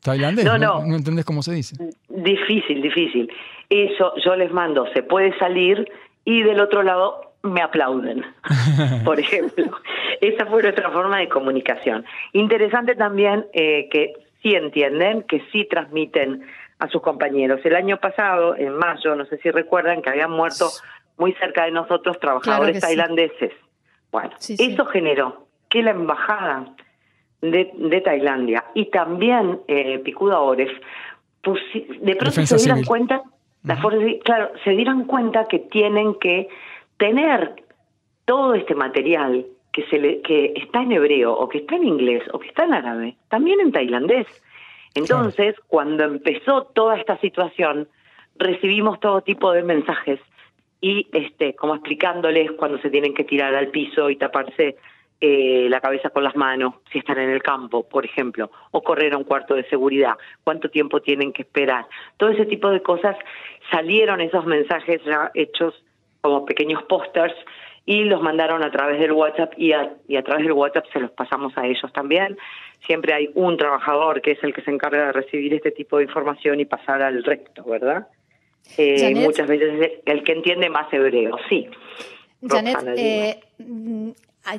tailandés, 0.02 0.46
no, 0.46 0.58
no, 0.58 0.86
no, 0.86 0.96
entendés 0.96 1.26
cómo 1.26 1.44
se 1.44 1.54
dice. 1.54 1.76
Difícil, 2.10 2.82
difícil. 2.82 3.32
Eso 3.70 4.14
yo 4.24 4.36
les 4.36 4.52
mando, 4.52 4.88
se 4.94 5.04
puede 5.04 5.38
salir 5.38 5.90
y 6.26 6.44
del 6.44 6.60
otro 6.60 6.84
lado 6.84 7.34
me 7.44 7.62
aplauden, 7.62 8.26
por 9.06 9.20
ejemplo. 9.20 9.66
Esa 10.22 10.46
fue 10.46 10.62
nuestra 10.62 10.92
forma 10.92 11.20
de 11.20 11.30
comunicación. 11.30 12.06
Interesante 12.34 12.96
también 12.96 13.48
eh, 13.54 13.90
que 13.90 14.14
sí 14.42 14.56
entienden, 14.56 15.24
que 15.24 15.44
sí 15.52 15.68
transmiten 15.70 16.44
a 16.80 16.88
sus 16.88 17.02
compañeros. 17.02 17.62
El 17.64 17.76
año 17.76 17.98
pasado, 17.98 18.56
en 18.56 18.76
mayo, 18.76 19.16
no 19.16 19.26
sé 19.26 19.38
si 19.38 19.52
recuerdan, 19.52 20.02
que 20.02 20.10
habían 20.10 20.32
muerto 20.32 20.70
muy 21.18 21.34
cerca 21.34 21.66
de 21.66 21.72
nosotros 21.72 22.20
trabajadores 22.20 22.80
tailandeses. 22.80 23.52
Bueno, 24.12 24.32
eso 24.40 24.86
generó 24.86 25.48
que 25.70 25.84
la 25.84 25.92
embajada 25.92 26.66
de, 27.42 28.02
Tailandia. 28.04 28.66
Y 28.74 28.86
también 28.86 29.60
eh, 29.68 30.00
Picuda 30.00 30.40
Oref 30.40 30.72
de 32.02 32.16
pronto 32.16 32.46
se 32.46 32.56
dieran 32.58 32.84
cuenta, 32.84 33.24
claro, 34.24 34.52
se 34.64 34.72
dieran 34.72 35.06
cuenta 35.06 35.48
que 35.48 35.60
tienen 35.60 36.16
que 36.16 36.48
tener 36.98 37.56
todo 38.26 38.54
este 38.54 38.76
material 38.76 39.46
que, 39.72 39.84
se 39.88 39.98
le, 39.98 40.22
que 40.22 40.54
está 40.56 40.84
en 40.84 40.92
hebreo 40.92 41.34
o 41.34 41.50
que 41.50 41.60
está 41.60 41.76
en 41.76 41.86
inglés 41.86 42.24
o 42.32 42.40
que 42.40 42.48
está 42.48 42.66
en 42.66 42.74
árabe, 42.74 43.16
también 43.30 43.60
en 43.60 43.72
tailandés. 43.72 44.28
Entonces, 44.94 45.56
cuando 45.68 46.04
empezó 46.04 46.64
toda 46.74 46.98
esta 46.98 47.18
situación, 47.20 47.88
recibimos 48.36 49.00
todo 49.00 49.22
tipo 49.22 49.52
de 49.52 49.64
mensajes 49.64 50.20
y 50.82 51.08
este 51.14 51.56
como 51.56 51.76
explicándoles 51.76 52.52
cuando 52.54 52.80
se 52.80 52.90
tienen 52.90 53.14
que 53.14 53.24
tirar 53.24 53.56
al 53.56 53.68
piso 53.68 54.10
y 54.10 54.16
taparse 54.16 54.78
eh, 55.24 55.68
la 55.70 55.80
cabeza 55.80 56.10
con 56.10 56.24
las 56.24 56.36
manos 56.36 56.74
si 56.92 56.98
están 56.98 57.20
en 57.20 57.30
el 57.30 57.44
campo, 57.44 57.88
por 57.88 58.06
ejemplo, 58.06 58.50
o 58.72 58.82
correr 58.82 59.14
a 59.14 59.18
un 59.18 59.24
cuarto 59.24 59.54
de 59.54 59.64
seguridad, 59.70 60.16
cuánto 60.44 60.70
tiempo 60.72 61.00
tienen 61.02 61.32
que 61.32 61.44
esperar. 61.44 61.86
Todo 62.18 62.32
ese 62.32 62.48
tipo 62.48 62.72
de 62.72 62.82
cosas 62.82 63.16
salieron 63.72 64.20
esos 64.20 64.48
mensajes 64.48 65.00
ya 65.06 65.30
hechos 65.36 65.76
como 66.22 66.44
pequeños 66.46 66.82
pósters 66.84 67.36
y 67.86 68.04
los 68.06 68.22
mandaron 68.22 68.64
a 68.64 68.72
través 68.72 69.00
del 69.00 69.12
WhatsApp 69.12 69.54
y 69.58 69.74
a, 69.74 69.94
y 70.08 70.16
a 70.16 70.24
través 70.24 70.44
del 70.44 70.54
WhatsApp 70.54 70.86
se 70.92 71.00
los 71.00 71.12
pasamos 71.12 71.56
a 71.56 71.68
ellos 71.68 71.94
también. 71.94 72.36
Siempre 72.88 73.14
hay 73.14 73.30
un 73.36 73.58
trabajador 73.58 74.22
que 74.22 74.32
es 74.32 74.44
el 74.44 74.56
que 74.56 74.64
se 74.64 74.72
encarga 74.72 75.06
de 75.06 75.12
recibir 75.12 75.54
este 75.54 75.70
tipo 75.70 75.98
de 75.98 76.06
información 76.06 76.60
y 76.60 76.66
pasar 76.66 77.02
al 77.04 77.24
resto, 77.24 77.64
¿verdad? 77.64 78.08
Eh, 78.78 79.14
muchas 79.16 79.48
veces 79.48 80.00
el 80.06 80.24
que 80.24 80.32
entiende 80.32 80.70
más 80.70 80.92
hebreo, 80.92 81.38
sí. 81.48 81.68
Janet, 82.44 82.78
eh, 82.98 83.40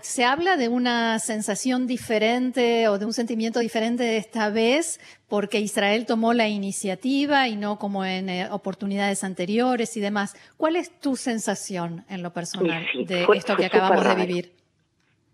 se 0.03 0.25
habla 0.25 0.57
de 0.57 0.69
una 0.69 1.19
sensación 1.19 1.87
diferente 1.87 2.89
o 2.89 2.99
de 2.99 3.07
un 3.07 3.13
sentimiento 3.13 3.61
diferente 3.61 4.17
esta 4.17 4.51
vez 4.51 5.01
porque 5.29 5.61
Israel 5.61 6.07
tomó 6.07 6.33
la 6.35 6.49
iniciativa 6.49 7.49
y 7.49 7.57
no 7.57 7.79
como 7.79 8.05
en 8.05 8.29
eh, 8.29 8.49
oportunidades 8.51 9.25
anteriores 9.25 9.97
y 9.97 10.01
demás. 10.01 10.37
¿Cuál 10.57 10.77
es 10.77 10.99
tu 11.01 11.17
sensación 11.17 12.05
en 12.09 12.23
lo 12.23 12.31
personal 12.31 12.87
de 12.95 13.27
esto 13.35 13.57
que 13.57 13.67
acabamos 13.67 14.05
de 14.05 14.27
vivir? 14.27 14.53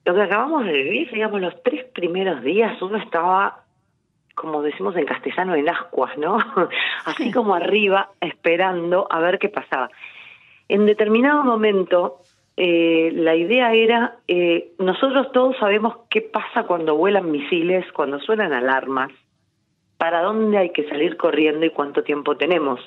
Lo 0.05 0.15
que 0.15 0.23
acabamos 0.23 0.65
de 0.65 0.73
vivir, 0.73 1.11
digamos, 1.13 1.41
los 1.41 1.63
tres 1.63 1.85
primeros 1.93 2.43
días 2.43 2.81
uno 2.81 2.97
estaba 2.97 3.65
como 4.39 4.63
decimos 4.63 4.95
en 4.97 5.05
castellano, 5.05 5.57
en 5.57 5.69
ascuas, 5.69 6.17
¿no? 6.17 6.39
Así 7.05 7.33
como 7.33 7.55
arriba, 7.55 8.11
esperando 8.21 9.09
a 9.11 9.19
ver 9.19 9.39
qué 9.41 9.49
pasaba. 9.49 9.91
En 10.69 10.87
determinado 10.87 11.43
momento, 11.43 12.21
eh, 12.61 13.13
la 13.15 13.37
idea 13.37 13.73
era, 13.73 14.17
eh, 14.27 14.73
nosotros 14.81 15.31
todos 15.31 15.57
sabemos 15.61 15.95
qué 16.11 16.23
pasa 16.23 16.65
cuando 16.65 16.97
vuelan 16.97 17.31
misiles, 17.31 17.87
cuando 17.93 18.19
suenan 18.19 18.53
alarmas, 18.53 19.13
para 19.97 20.23
dónde 20.23 20.59
hay 20.59 20.71
que 20.71 20.89
salir 20.89 21.17
corriendo 21.17 21.65
y 21.65 21.71
cuánto 21.71 22.03
tiempo 22.03 22.37
tenemos, 22.37 22.81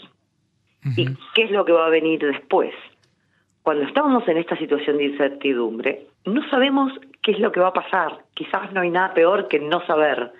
y 0.98 1.06
qué 1.34 1.44
es 1.44 1.51
lo 1.51 1.63
que 1.63 1.72
va 1.72 1.86
a 1.86 1.90
venir 1.90 2.20
después. 2.20 2.74
Cuando 3.63 3.86
estábamos 3.86 4.28
en 4.28 4.40
esta 4.40 4.58
situación 4.58 4.98
de 4.98 5.06
incertidumbre, 5.06 6.08
no 6.25 6.42
sabemos 6.50 6.92
qué 7.24 7.32
es 7.32 7.40
lo 7.40 7.54
que 7.54 7.62
va 7.62 7.70
a 7.70 7.74
pasar. 7.74 8.25
Quizás 8.34 8.74
no 8.74 8.82
hay 8.82 8.90
nada 8.90 9.13
peor 9.13 9.48
que 9.48 9.60
no 9.60 9.86
saber 9.86 10.34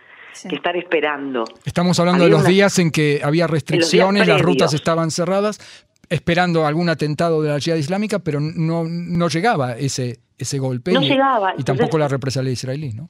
que 0.50 0.56
estar 0.56 0.76
esperando. 0.76 1.46
Estamos 1.64 1.98
hablando 2.02 2.26
de 2.26 2.32
los 2.32 2.46
días 2.46 2.80
en 2.80 2.92
que 2.92 3.22
había 3.24 3.48
restricciones, 3.48 4.28
las 4.28 4.42
rutas 4.42 4.74
estaban 4.74 5.10
cerradas, 5.10 5.86
esperando 6.12 6.66
algún 6.66 6.90
atentado 6.90 7.42
de 7.42 7.50
la 7.50 7.60
Jihad 7.60 7.78
Islámica, 7.78 8.20
pero 8.20 8.40
no, 8.40 8.84
no 8.86 9.28
llegaba 9.30 9.78
ese, 9.78 10.20
ese 10.38 10.60
golpe. 10.60 10.92
No 10.92 11.02
llegaba. 11.02 11.54
Y 11.58 11.64
tampoco 11.64 11.98
la 11.98 12.08
represalia 12.08 12.52
israelí, 12.52 12.92
¿no? 12.94 13.10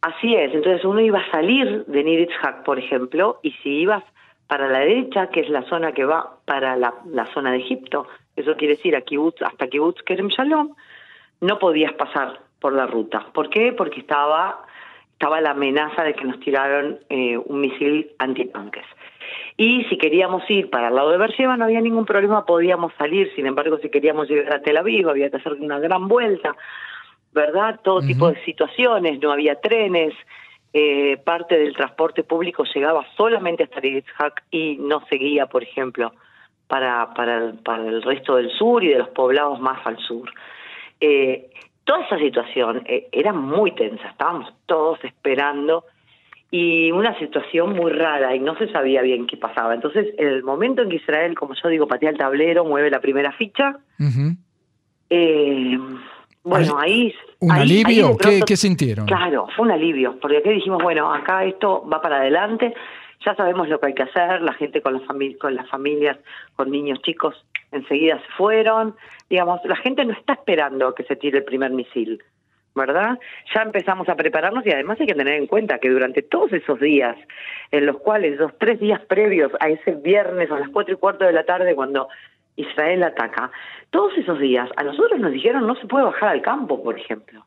Así 0.00 0.34
es, 0.34 0.54
entonces 0.54 0.84
uno 0.84 1.00
iba 1.00 1.18
a 1.18 1.30
salir 1.30 1.84
de 1.86 2.04
Niritzhak, 2.04 2.64
por 2.64 2.78
ejemplo, 2.78 3.40
y 3.42 3.50
si 3.62 3.80
ibas 3.80 4.04
para 4.46 4.68
la 4.68 4.78
derecha, 4.78 5.28
que 5.28 5.40
es 5.40 5.48
la 5.50 5.62
zona 5.68 5.92
que 5.92 6.04
va 6.04 6.38
para 6.46 6.76
la, 6.76 6.94
la 7.06 7.26
zona 7.34 7.50
de 7.52 7.58
Egipto, 7.58 8.06
eso 8.36 8.56
quiere 8.56 8.76
decir 8.76 8.94
a 8.94 9.00
Kibbutz, 9.00 9.42
hasta 9.42 9.66
Kibbutz 9.66 10.02
Kerem 10.04 10.28
Shalom, 10.28 10.74
no 11.40 11.58
podías 11.58 11.92
pasar 11.94 12.40
por 12.60 12.72
la 12.72 12.86
ruta. 12.86 13.26
¿Por 13.34 13.50
qué? 13.50 13.72
Porque 13.72 14.00
estaba 14.00 14.64
estaba 15.18 15.40
la 15.40 15.50
amenaza 15.50 16.04
de 16.04 16.14
que 16.14 16.24
nos 16.24 16.38
tiraron 16.38 17.00
eh, 17.08 17.36
un 17.36 17.60
misil 17.60 18.12
antitanques. 18.20 18.84
Y 19.60 19.82
si 19.86 19.98
queríamos 19.98 20.48
ir 20.48 20.70
para 20.70 20.86
el 20.86 20.94
lado 20.94 21.10
de 21.10 21.18
Beersheba 21.18 21.56
no 21.56 21.64
había 21.64 21.80
ningún 21.80 22.06
problema, 22.06 22.46
podíamos 22.46 22.92
salir. 22.96 23.34
Sin 23.34 23.44
embargo, 23.44 23.78
si 23.78 23.90
queríamos 23.90 24.28
llegar 24.28 24.54
a 24.54 24.62
Tel 24.62 24.76
Aviv 24.76 25.08
había 25.08 25.30
que 25.30 25.38
hacer 25.38 25.54
una 25.54 25.80
gran 25.80 26.06
vuelta, 26.06 26.54
¿verdad? 27.32 27.80
Todo 27.82 28.00
tipo 28.00 28.30
de 28.30 28.40
situaciones, 28.44 29.20
no 29.20 29.32
había 29.32 29.60
trenes. 29.60 30.14
Eh, 30.72 31.16
parte 31.24 31.58
del 31.58 31.74
transporte 31.74 32.22
público 32.22 32.62
llegaba 32.72 33.04
solamente 33.16 33.64
hasta 33.64 33.80
Yitzhak 33.80 34.44
y 34.52 34.76
no 34.76 35.04
seguía, 35.08 35.46
por 35.46 35.64
ejemplo, 35.64 36.12
para, 36.68 37.12
para, 37.14 37.52
para 37.64 37.84
el 37.84 38.02
resto 38.02 38.36
del 38.36 38.52
sur 38.52 38.84
y 38.84 38.88
de 38.88 38.98
los 38.98 39.08
poblados 39.08 39.58
más 39.58 39.84
al 39.84 39.98
sur. 39.98 40.30
Eh, 41.00 41.50
toda 41.82 42.04
esa 42.04 42.18
situación 42.18 42.84
eh, 42.86 43.08
era 43.10 43.32
muy 43.32 43.72
tensa, 43.72 44.06
estábamos 44.08 44.52
todos 44.66 45.02
esperando 45.02 45.84
y 46.50 46.90
una 46.92 47.18
situación 47.18 47.74
muy 47.74 47.92
rara 47.92 48.34
y 48.34 48.40
no 48.40 48.56
se 48.56 48.68
sabía 48.72 49.02
bien 49.02 49.26
qué 49.26 49.36
pasaba. 49.36 49.74
Entonces, 49.74 50.14
en 50.16 50.28
el 50.28 50.42
momento 50.42 50.82
en 50.82 50.88
que 50.88 50.96
Israel, 50.96 51.34
como 51.34 51.54
yo 51.54 51.68
digo, 51.68 51.86
patea 51.86 52.10
el 52.10 52.16
tablero, 52.16 52.64
mueve 52.64 52.90
la 52.90 53.00
primera 53.00 53.32
ficha, 53.32 53.78
eh, 55.10 55.78
bueno, 56.42 56.78
ahí... 56.78 57.14
¿Un 57.40 57.52
alivio? 57.52 58.16
¿Qué, 58.16 58.56
sintieron? 58.56 59.06
Claro, 59.06 59.46
fue 59.54 59.66
un 59.66 59.72
alivio, 59.72 60.18
porque 60.20 60.38
aquí 60.38 60.48
dijimos, 60.48 60.82
bueno, 60.82 61.12
acá 61.12 61.44
esto 61.44 61.86
va 61.86 62.00
para 62.00 62.16
adelante, 62.16 62.74
ya 63.24 63.34
sabemos 63.34 63.68
lo 63.68 63.78
que 63.78 63.88
hay 63.88 63.94
que 63.94 64.04
hacer, 64.04 64.40
la 64.40 64.54
gente 64.54 64.80
con, 64.80 65.00
con 65.38 65.54
las 65.54 65.68
familias, 65.68 66.16
con 66.56 66.70
niños 66.70 67.02
chicos, 67.02 67.34
enseguida 67.72 68.18
se 68.20 68.32
fueron. 68.36 68.96
Digamos, 69.28 69.60
la 69.64 69.76
gente 69.76 70.04
no 70.04 70.14
está 70.14 70.32
esperando 70.32 70.94
que 70.94 71.04
se 71.04 71.16
tire 71.16 71.38
el 71.38 71.44
primer 71.44 71.72
misil, 71.72 72.22
¿verdad? 72.78 73.18
Ya 73.54 73.60
empezamos 73.62 74.08
a 74.08 74.16
prepararnos 74.16 74.64
y 74.64 74.70
además 74.70 74.98
hay 75.00 75.06
que 75.06 75.14
tener 75.14 75.34
en 75.34 75.46
cuenta 75.46 75.78
que 75.78 75.90
durante 75.90 76.22
todos 76.22 76.52
esos 76.54 76.80
días, 76.80 77.16
en 77.70 77.84
los 77.84 77.98
cuales 77.98 78.38
los 78.38 78.56
tres 78.56 78.80
días 78.80 79.00
previos 79.02 79.52
a 79.60 79.68
ese 79.68 79.92
viernes 79.92 80.50
a 80.50 80.58
las 80.58 80.70
cuatro 80.70 80.94
y 80.94 80.96
cuarto 80.96 81.26
de 81.26 81.32
la 81.32 81.44
tarde 81.44 81.74
cuando 81.74 82.08
Israel 82.56 83.02
ataca, 83.02 83.50
todos 83.90 84.16
esos 84.16 84.38
días 84.38 84.70
a 84.76 84.82
nosotros 84.82 85.20
nos 85.20 85.32
dijeron 85.32 85.66
no 85.66 85.74
se 85.76 85.86
puede 85.86 86.06
bajar 86.06 86.30
al 86.30 86.40
campo, 86.40 86.82
por 86.82 86.98
ejemplo. 86.98 87.44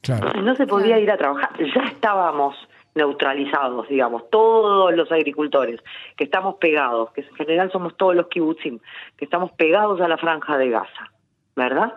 Claro. 0.00 0.40
No 0.42 0.54
se 0.56 0.66
podía 0.66 0.98
ir 0.98 1.10
a 1.10 1.16
trabajar. 1.16 1.50
Ya 1.58 1.82
estábamos 1.84 2.56
neutralizados, 2.94 3.88
digamos, 3.88 4.28
todos 4.30 4.94
los 4.94 5.10
agricultores, 5.10 5.80
que 6.16 6.24
estamos 6.24 6.56
pegados, 6.56 7.10
que 7.12 7.22
en 7.22 7.34
general 7.34 7.70
somos 7.72 7.96
todos 7.96 8.14
los 8.14 8.28
kibutzim, 8.28 8.78
que 9.16 9.24
estamos 9.24 9.50
pegados 9.52 10.00
a 10.00 10.08
la 10.08 10.16
franja 10.16 10.56
de 10.56 10.70
Gaza, 10.70 11.10
¿verdad? 11.56 11.94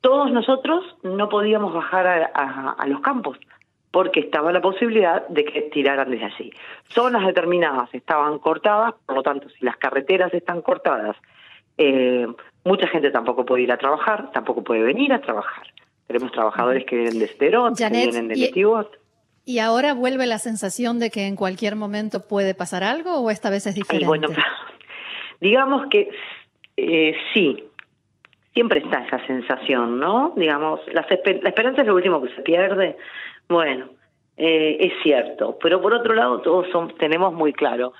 Todos 0.00 0.32
nosotros 0.32 0.84
no 1.02 1.28
podíamos 1.28 1.74
bajar 1.74 2.06
a, 2.06 2.86
los 2.86 3.00
campos, 3.00 3.38
porque 3.90 4.20
estaba 4.20 4.52
la 4.52 4.60
posibilidad 4.60 5.26
de 5.28 5.44
que 5.44 5.62
tiraran 5.62 6.10
desde 6.10 6.26
allí. 6.26 6.52
Zonas 6.88 7.26
determinadas 7.26 7.92
estaban 7.92 8.38
cortadas, 8.38 8.94
por 9.04 9.16
lo 9.16 9.22
tanto, 9.22 9.48
si 9.50 9.64
las 9.64 9.76
carreteras 9.76 10.32
están 10.32 10.62
cortadas, 10.62 11.16
eh, 11.76 12.26
mucha 12.64 12.86
gente 12.88 13.10
tampoco 13.10 13.44
puede 13.44 13.62
ir 13.62 13.72
a 13.72 13.76
trabajar, 13.76 14.30
tampoco 14.32 14.62
puede 14.62 14.82
venir 14.82 15.12
a 15.12 15.20
trabajar. 15.20 15.66
Tenemos 16.06 16.32
trabajadores 16.32 16.84
que 16.86 16.96
vienen 16.96 17.18
de 17.18 17.28
Sterot, 17.28 17.76
que 17.76 17.88
vienen 17.88 18.28
de 18.28 18.36
Netivot. 18.36 18.98
¿Y 19.44 19.58
ahora 19.58 19.94
vuelve 19.94 20.26
la 20.26 20.38
sensación 20.38 20.98
de 20.98 21.10
que 21.10 21.26
en 21.26 21.36
cualquier 21.36 21.76
momento 21.76 22.26
puede 22.26 22.54
pasar 22.54 22.84
algo 22.84 23.18
o 23.20 23.30
esta 23.30 23.50
vez 23.50 23.66
es 23.66 23.74
diferente? 23.74 24.06
bueno, 24.06 24.28
digamos 25.40 25.86
que 25.88 26.10
eh, 26.76 27.14
sí, 27.34 27.64
siempre 28.54 28.80
está 28.80 29.04
esa 29.04 29.24
sensación, 29.26 30.00
¿no? 30.00 30.32
Digamos, 30.36 30.80
la, 30.92 31.02
esperanza 31.02 31.82
es 31.82 31.86
lo 31.86 31.94
último 31.94 32.22
que 32.22 32.34
se 32.34 32.42
pierde. 32.42 32.96
Bueno, 33.48 33.90
eh, 34.36 34.76
es 34.80 34.92
cierto, 35.02 35.58
pero 35.62 35.80
por 35.80 35.94
otro 35.94 36.14
lado 36.14 36.40
todos 36.40 36.66
son, 36.70 36.96
tenemos 36.96 37.32
muy 37.32 37.52
claro 37.52 37.92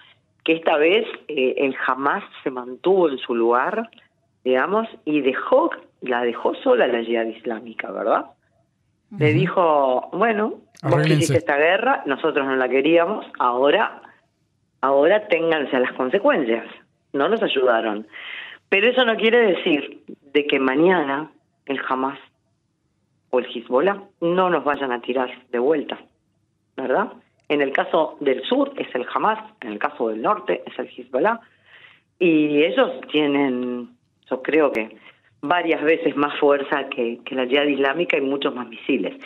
que 0.44 0.54
esta 0.54 0.76
vez 0.76 1.06
eh, 1.28 1.54
el 1.58 1.76
Hamas 1.86 2.24
se 2.42 2.50
mantuvo 2.50 3.08
en 3.08 3.18
su 3.18 3.34
lugar, 3.34 3.90
digamos, 4.44 4.88
y 5.04 5.20
dejó, 5.20 5.70
la 6.00 6.22
dejó 6.22 6.54
sola 6.56 6.86
la 6.86 7.02
yihad 7.02 7.26
islámica, 7.26 7.90
¿verdad? 7.90 8.26
Le 9.18 9.32
dijo, 9.32 10.08
bueno, 10.12 10.60
vos 10.84 11.06
hiciste 11.06 11.38
esta 11.38 11.56
guerra, 11.56 12.04
nosotros 12.06 12.46
no 12.46 12.54
la 12.54 12.68
queríamos, 12.68 13.26
ahora, 13.40 14.02
ahora 14.80 15.26
ténganse 15.26 15.76
a 15.76 15.80
las 15.80 15.92
consecuencias. 15.94 16.64
No 17.12 17.28
nos 17.28 17.42
ayudaron. 17.42 18.06
Pero 18.70 18.88
eso 18.88 19.04
no 19.04 19.16
quiere 19.16 19.38
decir 19.38 20.02
de 20.32 20.46
que 20.46 20.58
mañana 20.58 21.30
el 21.66 21.80
Hamas 21.86 22.18
o 23.30 23.40
el 23.40 23.46
Hezbollah 23.46 24.00
no 24.20 24.48
nos 24.48 24.64
vayan 24.64 24.92
a 24.92 25.00
tirar 25.00 25.30
de 25.50 25.58
vuelta, 25.58 25.98
¿verdad? 26.76 27.12
En 27.48 27.60
el 27.60 27.72
caso 27.72 28.16
del 28.20 28.42
sur 28.44 28.72
es 28.76 28.92
el 28.94 29.06
Hamas, 29.12 29.38
en 29.60 29.72
el 29.72 29.78
caso 29.78 30.08
del 30.08 30.22
norte 30.22 30.62
es 30.64 30.78
el 30.78 30.88
Hezbollah, 30.88 31.40
y 32.20 32.62
ellos 32.62 33.00
tienen, 33.10 33.90
yo 34.30 34.40
creo 34.40 34.70
que 34.70 34.96
varias 35.42 35.82
veces 35.82 36.14
más 36.16 36.38
fuerza 36.38 36.88
que, 36.90 37.18
la 37.30 37.44
yihad 37.46 37.66
islámica 37.66 38.16
y 38.16 38.20
muchos 38.20 38.54
más 38.54 38.68
misiles. 38.68 39.16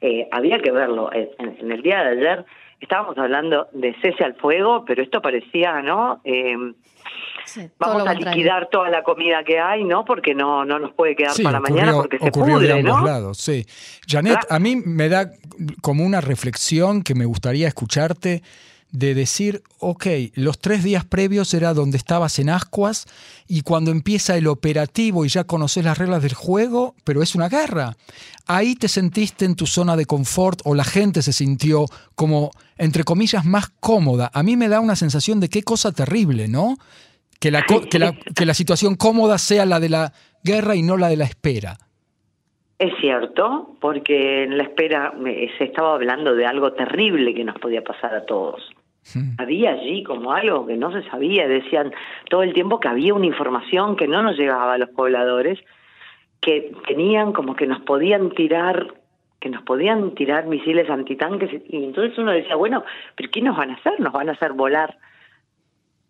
Eh, 0.00 0.28
había 0.30 0.58
que 0.60 0.70
verlo. 0.70 1.10
Eh, 1.12 1.30
en, 1.38 1.70
el 1.70 1.82
día 1.82 2.04
de 2.04 2.10
ayer 2.10 2.44
estábamos 2.84 3.18
hablando 3.18 3.68
de 3.72 3.94
cese 4.00 4.24
al 4.24 4.34
fuego, 4.34 4.84
pero 4.86 5.02
esto 5.02 5.20
parecía, 5.20 5.82
¿no? 5.82 6.20
Eh, 6.24 6.56
vamos 7.78 8.06
a 8.06 8.14
liquidar 8.14 8.68
toda 8.70 8.88
la 8.90 9.02
comida 9.02 9.42
que 9.44 9.58
hay, 9.58 9.84
¿no? 9.84 10.04
Porque 10.04 10.34
no, 10.34 10.64
no 10.64 10.78
nos 10.78 10.92
puede 10.92 11.16
quedar 11.16 11.34
para 11.42 11.60
mañana 11.60 11.92
porque 11.94 12.18
se 12.18 12.30
pudre, 12.30 12.66
de 12.66 12.72
ambos 12.72 13.02
lados, 13.02 13.38
sí. 13.38 13.66
Janet, 14.06 14.38
a 14.48 14.58
mí 14.58 14.76
me 14.76 15.08
da 15.08 15.30
como 15.82 16.04
una 16.04 16.20
reflexión 16.20 17.02
que 17.02 17.14
me 17.14 17.24
gustaría 17.24 17.68
escucharte 17.68 18.42
de 18.90 19.14
decir, 19.14 19.62
ok, 19.80 20.06
los 20.34 20.58
tres 20.58 20.84
días 20.84 21.04
previos 21.04 21.52
era 21.52 21.74
donde 21.74 21.96
estabas 21.96 22.38
en 22.38 22.48
ascuas 22.48 23.06
y 23.48 23.62
cuando 23.62 23.90
empieza 23.90 24.36
el 24.36 24.46
operativo 24.46 25.24
y 25.24 25.28
ya 25.28 25.44
conoces 25.44 25.84
las 25.84 25.98
reglas 25.98 26.22
del 26.22 26.34
juego, 26.34 26.94
pero 27.04 27.22
es 27.22 27.34
una 27.34 27.48
guerra. 27.48 27.96
Ahí 28.46 28.76
te 28.76 28.88
sentiste 28.88 29.44
en 29.44 29.56
tu 29.56 29.66
zona 29.66 29.96
de 29.96 30.06
confort 30.06 30.60
o 30.64 30.74
la 30.74 30.84
gente 30.84 31.22
se 31.22 31.32
sintió 31.32 31.86
como, 32.14 32.50
entre 32.78 33.04
comillas, 33.04 33.44
más 33.44 33.68
cómoda. 33.80 34.30
A 34.32 34.42
mí 34.42 34.56
me 34.56 34.68
da 34.68 34.80
una 34.80 34.96
sensación 34.96 35.40
de 35.40 35.48
qué 35.48 35.62
cosa 35.62 35.90
terrible, 35.90 36.46
¿no? 36.46 36.76
Que 37.40 37.50
la, 37.50 37.62
que 37.62 37.98
la, 37.98 38.12
que 38.12 38.46
la 38.46 38.54
situación 38.54 38.94
cómoda 38.94 39.38
sea 39.38 39.66
la 39.66 39.80
de 39.80 39.88
la 39.88 40.12
guerra 40.44 40.76
y 40.76 40.82
no 40.82 40.96
la 40.96 41.08
de 41.08 41.16
la 41.16 41.24
espera. 41.24 41.78
Es 42.78 42.92
cierto, 43.00 43.76
porque 43.80 44.44
en 44.44 44.58
la 44.58 44.64
espera 44.64 45.14
se 45.58 45.64
estaba 45.64 45.94
hablando 45.94 46.34
de 46.34 46.44
algo 46.44 46.72
terrible 46.72 47.32
que 47.32 47.44
nos 47.44 47.58
podía 47.58 47.82
pasar 47.82 48.14
a 48.14 48.26
todos. 48.26 48.73
Hmm. 49.12 49.34
Había 49.38 49.72
allí 49.72 50.02
como 50.02 50.32
algo 50.32 50.66
que 50.66 50.76
no 50.76 50.90
se 50.92 51.02
sabía, 51.10 51.46
decían 51.46 51.92
todo 52.30 52.42
el 52.42 52.54
tiempo 52.54 52.80
que 52.80 52.88
había 52.88 53.12
una 53.12 53.26
información 53.26 53.96
que 53.96 54.08
no 54.08 54.22
nos 54.22 54.36
llegaba 54.36 54.74
a 54.74 54.78
los 54.78 54.88
pobladores, 54.90 55.58
que 56.40 56.72
tenían 56.86 57.32
como 57.32 57.54
que 57.54 57.66
nos 57.66 57.80
podían 57.80 58.30
tirar 58.30 58.94
que 59.40 59.50
nos 59.50 59.62
podían 59.62 60.14
tirar 60.14 60.46
misiles 60.46 60.88
antitanques 60.88 61.50
y 61.68 61.84
entonces 61.84 62.16
uno 62.16 62.32
decía, 62.32 62.56
bueno, 62.56 62.82
pero 63.14 63.28
¿qué 63.30 63.42
nos 63.42 63.58
van 63.58 63.72
a 63.72 63.74
hacer? 63.74 64.00
Nos 64.00 64.10
van 64.10 64.30
a 64.30 64.32
hacer 64.32 64.54
volar 64.54 64.96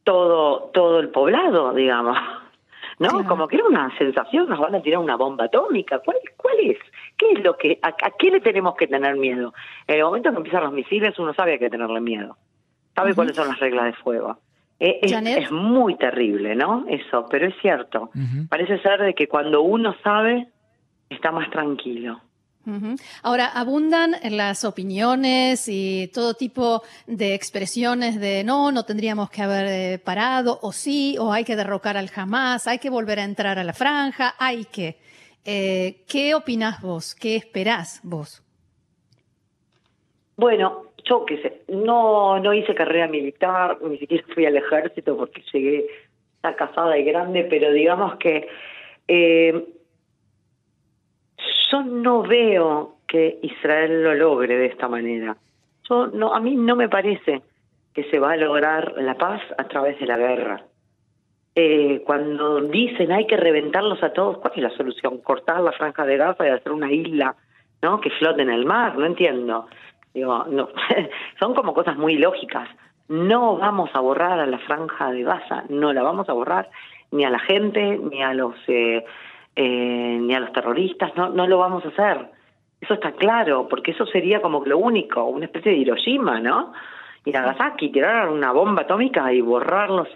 todo 0.05 0.71
todo 0.73 1.01
el 1.01 1.09
poblado, 1.09 1.75
digamos. 1.75 2.17
¿No? 3.01 3.27
Como 3.27 3.49
que 3.49 3.57
era 3.57 3.65
una 3.65 3.97
sensación, 3.99 4.49
nos 4.49 4.61
van 4.61 4.77
a 4.77 4.83
tirar 4.83 5.01
una 5.01 5.17
bomba 5.17 5.47
atómica. 5.47 5.99
¿Cuál, 5.99 6.19
cuál 6.37 6.61
es? 6.61 6.79
¿Qué 7.19 7.33
es 7.33 7.43
lo 7.43 7.57
que 7.57 7.81
a, 7.83 7.89
a 7.89 8.11
qué 8.17 8.31
le 8.31 8.41
tenemos 8.41 8.77
que 8.77 8.87
tener 8.87 9.17
miedo? 9.17 9.53
En 9.89 9.97
el 9.97 10.05
momento 10.05 10.31
que 10.31 10.37
empiezan 10.37 10.63
los 10.63 10.73
misiles 10.73 11.19
uno 11.19 11.35
sabe 11.35 11.55
a 11.55 11.59
qué 11.59 11.69
tenerle 11.69 12.01
miedo 12.01 12.37
sabe 12.95 13.15
cuáles 13.15 13.37
son 13.37 13.49
las 13.49 13.59
reglas 13.59 13.87
de 13.87 13.93
fuego. 13.95 14.39
Eh, 14.81 15.01
es, 15.03 15.51
muy 15.51 15.97
terrible, 15.97 16.55
¿no? 16.55 16.85
Eso, 16.89 17.27
pero 17.31 17.47
es 17.47 17.55
cierto. 17.63 18.11
Parece 18.49 18.79
ser 18.81 19.01
de 19.01 19.15
que 19.15 19.29
cuando 19.29 19.63
uno 19.63 19.95
sabe, 20.03 20.49
está 21.09 21.31
más 21.31 21.51
tranquilo. 21.51 22.21
Ahora, 23.23 23.49
abundan 23.49 24.15
las 24.31 24.65
opiniones 24.65 25.69
y 25.69 26.11
todo 26.15 26.33
tipo 26.33 26.83
de 27.07 27.35
expresiones 27.35 28.19
de 28.19 28.43
no, 28.43 28.73
no 28.73 28.85
tendríamos 28.85 29.29
que 29.29 29.43
haber 29.43 29.67
eh, 29.67 29.99
parado, 29.99 30.59
o 30.63 30.73
sí, 30.73 31.17
o 31.19 31.33
hay 31.33 31.45
que 31.45 31.57
derrocar 31.57 31.99
al 31.99 32.09
jamás, 32.09 32.67
hay 32.67 32.79
que 32.79 32.89
volver 32.89 33.19
a 33.19 33.25
entrar 33.25 33.59
a 33.59 33.65
la 33.65 33.75
franja, 33.75 34.35
hay 34.39 34.65
que. 34.65 34.97
Eh, 35.45 36.05
¿Qué 36.09 36.35
opinás 36.35 36.81
vos? 36.81 37.15
¿Qué 37.15 37.37
esperás 37.37 38.01
vos? 38.03 38.43
Bueno, 40.37 40.85
yo 41.05 41.25
sé, 41.29 41.63
no, 41.69 42.39
no 42.41 42.55
hice 42.55 42.75
carrera 42.75 43.09
militar, 43.09 43.79
ni 43.83 43.99
siquiera 43.99 44.25
fui 44.35 44.47
al 44.47 44.57
ejército 44.57 45.17
porque 45.17 45.43
llegué 45.53 45.87
casada 46.53 46.99
y 46.99 47.05
grande, 47.05 47.47
pero 47.49 47.73
digamos 47.73 48.17
que 48.17 48.49
eh, 49.09 49.65
yo 51.71 51.83
no 51.83 52.23
veo 52.23 52.97
que 53.07 53.39
Israel 53.43 54.03
lo 54.03 54.15
logre 54.15 54.57
de 54.57 54.67
esta 54.67 54.89
manera. 54.89 55.37
Yo 55.89 56.09
no, 56.09 56.35
a 56.35 56.41
mí 56.41 56.55
no 56.57 56.77
me 56.77 56.89
parece 56.89 57.43
que 57.95 58.05
se 58.05 58.19
va 58.19 58.33
a 58.33 58.37
lograr 58.37 58.95
la 58.99 59.15
paz 59.15 59.41
a 59.57 59.65
través 59.65 59.99
de 60.01 60.07
la 60.07 60.17
guerra. 60.17 60.63
Eh, 61.55 62.03
cuando 62.05 62.61
dicen 62.63 63.13
hay 63.13 63.27
que 63.27 63.37
reventarlos 63.37 64.03
a 64.03 64.13
todos, 64.13 64.39
¿cuál 64.39 64.55
es 64.57 64.63
la 64.63 64.71
solución? 64.71 65.19
Cortar 65.19 65.61
la 65.61 65.73
franja 65.73 66.05
de 66.05 66.17
Gaza 66.17 66.47
y 66.47 66.51
hacer 66.51 66.73
una 66.73 66.91
isla, 66.91 67.37
¿no? 67.81 68.01
Que 68.01 68.11
flote 68.11 68.43
en 68.43 68.51
el 68.51 68.65
mar, 68.65 68.99
no 68.99 69.07
entiendo. 69.07 69.69
Digo, 70.15 70.45
no, 70.49 70.69
son 71.41 71.55
como 71.55 71.75
cosas 71.75 71.97
muy 71.97 72.17
lógicas. 72.17 72.69
No 73.09 73.59
vamos 73.59 73.91
a 73.93 74.01
borrar 74.01 74.39
a 74.41 74.47
la 74.47 74.59
franja 74.59 75.11
de 75.11 75.25
Gaza, 75.25 75.65
no 75.69 75.93
la 75.93 76.03
vamos 76.03 76.29
a 76.29 76.33
borrar 76.33 76.71
ni 77.11 77.25
a 77.25 77.31
la 77.31 77.39
gente, 77.41 77.99
ni 77.99 78.23
a 78.23 78.33
los 78.33 78.55
eh, 78.67 79.05
eh, 79.57 80.19
ni 80.21 80.35
a 80.35 80.41
los 80.41 80.53
terroristas, 80.53 81.15
no, 81.17 81.29
no 81.29 81.47
lo 81.47 81.59
vamos 81.59 81.85
a 81.85 81.89
hacer. 81.89 82.31
Eso 82.81 82.95
está 82.95 83.13
claro, 83.13 83.69
porque 83.69 83.93
eso 83.93 84.07
sería 84.07 84.41
como 84.43 84.65
lo 84.65 84.79
único, 84.79 85.25
una 85.25 85.47
especie 85.47 85.73
de 85.73 85.79
Hiroshima, 85.79 86.41
¿no? 86.41 86.73
Y 87.25 87.31
Nagasaki, 87.31 87.91
tirar 87.91 88.29
una 88.29 88.53
bomba 88.53 88.83
atómica 88.83 89.33
y 89.33 89.41
borrarlos. 89.41 90.09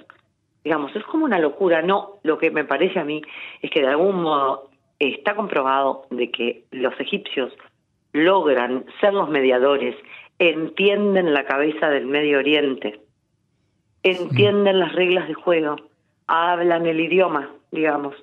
Digamos, 0.65 0.95
es 0.95 1.05
como 1.05 1.25
una 1.25 1.39
locura. 1.39 1.83
No, 1.83 2.17
lo 2.23 2.37
que 2.37 2.51
me 2.51 2.65
parece 2.65 2.99
a 2.99 3.05
mí 3.05 3.23
es 3.63 3.71
que 3.71 3.81
de 3.81 3.89
algún 3.89 4.23
modo 4.23 4.69
está 4.99 5.35
comprobado 5.35 6.07
de 6.11 6.31
que 6.31 6.65
los 6.73 6.99
egipcios 7.01 7.53
logran 8.25 8.85
ser 9.01 9.15
los 9.15 9.29
mediadores, 9.29 9.95
entienden 10.39 11.33
la 11.35 11.45
cabeza 11.45 11.89
del 11.89 12.07
Medio 12.07 12.39
Oriente, 12.39 13.01
entienden 14.03 14.79
las 14.79 14.93
reglas 14.95 15.29
de 15.29 15.35
juego, 15.35 15.77
hablan 16.27 16.87
el 16.87 17.01
idioma, 17.01 17.51
digamos, 17.71 18.15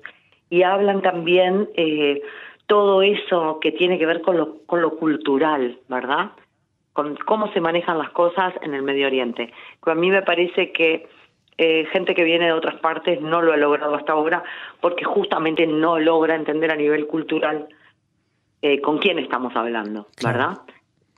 y 0.48 0.62
hablan 0.62 1.02
también 1.02 1.68
eh, 1.74 2.22
todo 2.66 3.02
eso 3.02 3.58
que 3.60 3.72
tiene 3.72 3.98
que 3.98 4.06
ver 4.06 4.22
con 4.22 4.36
lo, 4.36 4.58
con 4.66 4.80
lo 4.80 4.96
cultural, 4.96 5.78
¿verdad? 5.88 6.32
Con 6.92 7.16
cómo 7.16 7.52
se 7.52 7.60
manejan 7.60 7.98
las 7.98 8.10
cosas 8.10 8.54
en 8.62 8.74
el 8.74 8.82
Medio 8.82 9.06
Oriente. 9.06 9.52
A 9.82 9.94
mí 9.94 10.10
me 10.10 10.22
parece 10.22 10.72
que 10.72 11.08
eh, 11.58 11.86
gente 11.92 12.14
que 12.14 12.24
viene 12.24 12.46
de 12.46 12.52
otras 12.52 12.76
partes 12.76 13.20
no 13.20 13.40
lo 13.40 13.52
ha 13.52 13.56
logrado 13.56 13.94
hasta 13.94 14.12
ahora 14.12 14.42
porque 14.80 15.04
justamente 15.04 15.66
no 15.66 15.98
logra 15.98 16.34
entender 16.34 16.70
a 16.70 16.76
nivel 16.76 17.06
cultural 17.06 17.68
eh, 18.68 18.80
con 18.80 18.98
quién 18.98 19.20
estamos 19.20 19.54
hablando, 19.54 20.08
¿verdad? 20.24 20.58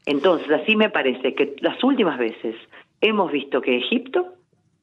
Entonces, 0.05 0.51
así 0.51 0.77
me 0.77 0.91
parece 0.91 1.35
que 1.35 1.57
las 1.61 1.83
últimas 1.83 2.19
veces 2.19 2.55
hemos 3.01 3.33
visto 3.33 3.63
que 3.63 3.79
Egipto 3.79 4.35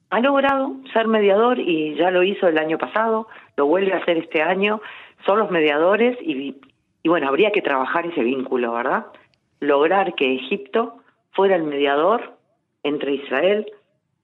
ha 0.09 0.19
logrado 0.19 0.77
ser 0.91 1.07
mediador 1.07 1.59
y 1.59 1.93
ya 1.93 2.09
lo 2.09 2.23
hizo 2.23 2.47
el 2.47 2.57
año 2.57 2.79
pasado, 2.79 3.27
lo 3.55 3.67
vuelve 3.67 3.93
a 3.93 3.97
hacer 3.97 4.17
este 4.17 4.41
año, 4.41 4.81
son 5.27 5.37
los 5.37 5.51
mediadores 5.51 6.17
y, 6.23 6.55
y 7.03 7.09
bueno, 7.09 7.27
habría 7.27 7.51
que 7.51 7.61
trabajar 7.61 8.07
ese 8.07 8.23
vínculo, 8.23 8.73
¿verdad? 8.73 9.05
Lograr 9.59 10.15
que 10.15 10.33
Egipto 10.33 10.97
fuera 11.33 11.55
el 11.55 11.65
mediador 11.65 12.33
entre 12.81 13.13
Israel 13.13 13.67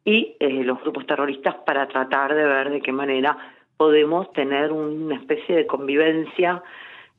y 0.04 0.36
eh, 0.40 0.64
los 0.64 0.82
grupos 0.82 1.06
terroristas 1.06 1.58
para 1.64 1.88
tratar 1.88 2.34
de 2.34 2.44
ver 2.44 2.72
de 2.72 2.82
qué 2.82 2.92
manera 2.92 3.38
podemos 3.78 4.34
tener 4.34 4.72
una 4.72 5.16
especie 5.16 5.56
de 5.56 5.68
convivencia 5.68 6.64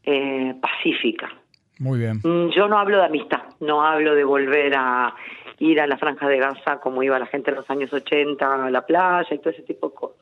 eh, 0.05 0.55
pacífica. 0.61 1.31
Muy 1.79 1.99
bien. 1.99 2.21
Mm, 2.23 2.51
yo 2.51 2.69
no 2.69 2.79
hablo 2.79 2.99
de 2.99 3.07
amistad, 3.07 3.43
no 3.61 3.85
hablo 3.85 4.15
de 4.15 4.25
volver 4.25 4.75
a 4.77 5.15
ir 5.59 5.81
a 5.81 5.87
la 5.87 5.97
franja 5.97 6.29
de 6.29 6.38
Gaza 6.38 6.81
como 6.81 7.03
iba 7.03 7.19
la 7.19 7.27
gente 7.27 7.51
en 7.51 7.57
los 7.57 7.71
años 7.71 7.93
80 7.93 8.67
a 8.67 8.71
la 8.71 8.87
playa 8.87 9.29
y 9.31 9.38
todo 9.38 9.51
ese 9.51 9.62
tipo 9.62 9.88
de 9.88 9.95
cosas. 9.95 10.19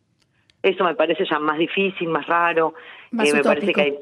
Eso 0.63 0.85
me 0.85 0.95
parece 0.95 1.25
ya 1.25 1.39
más 1.39 1.59
difícil, 1.59 2.09
más 2.09 2.27
raro, 2.27 2.75
más 3.11 3.29
eh, 3.29 3.35
me 3.35 3.43
parece 3.43 3.73
que 3.73 3.81
hay 3.81 3.99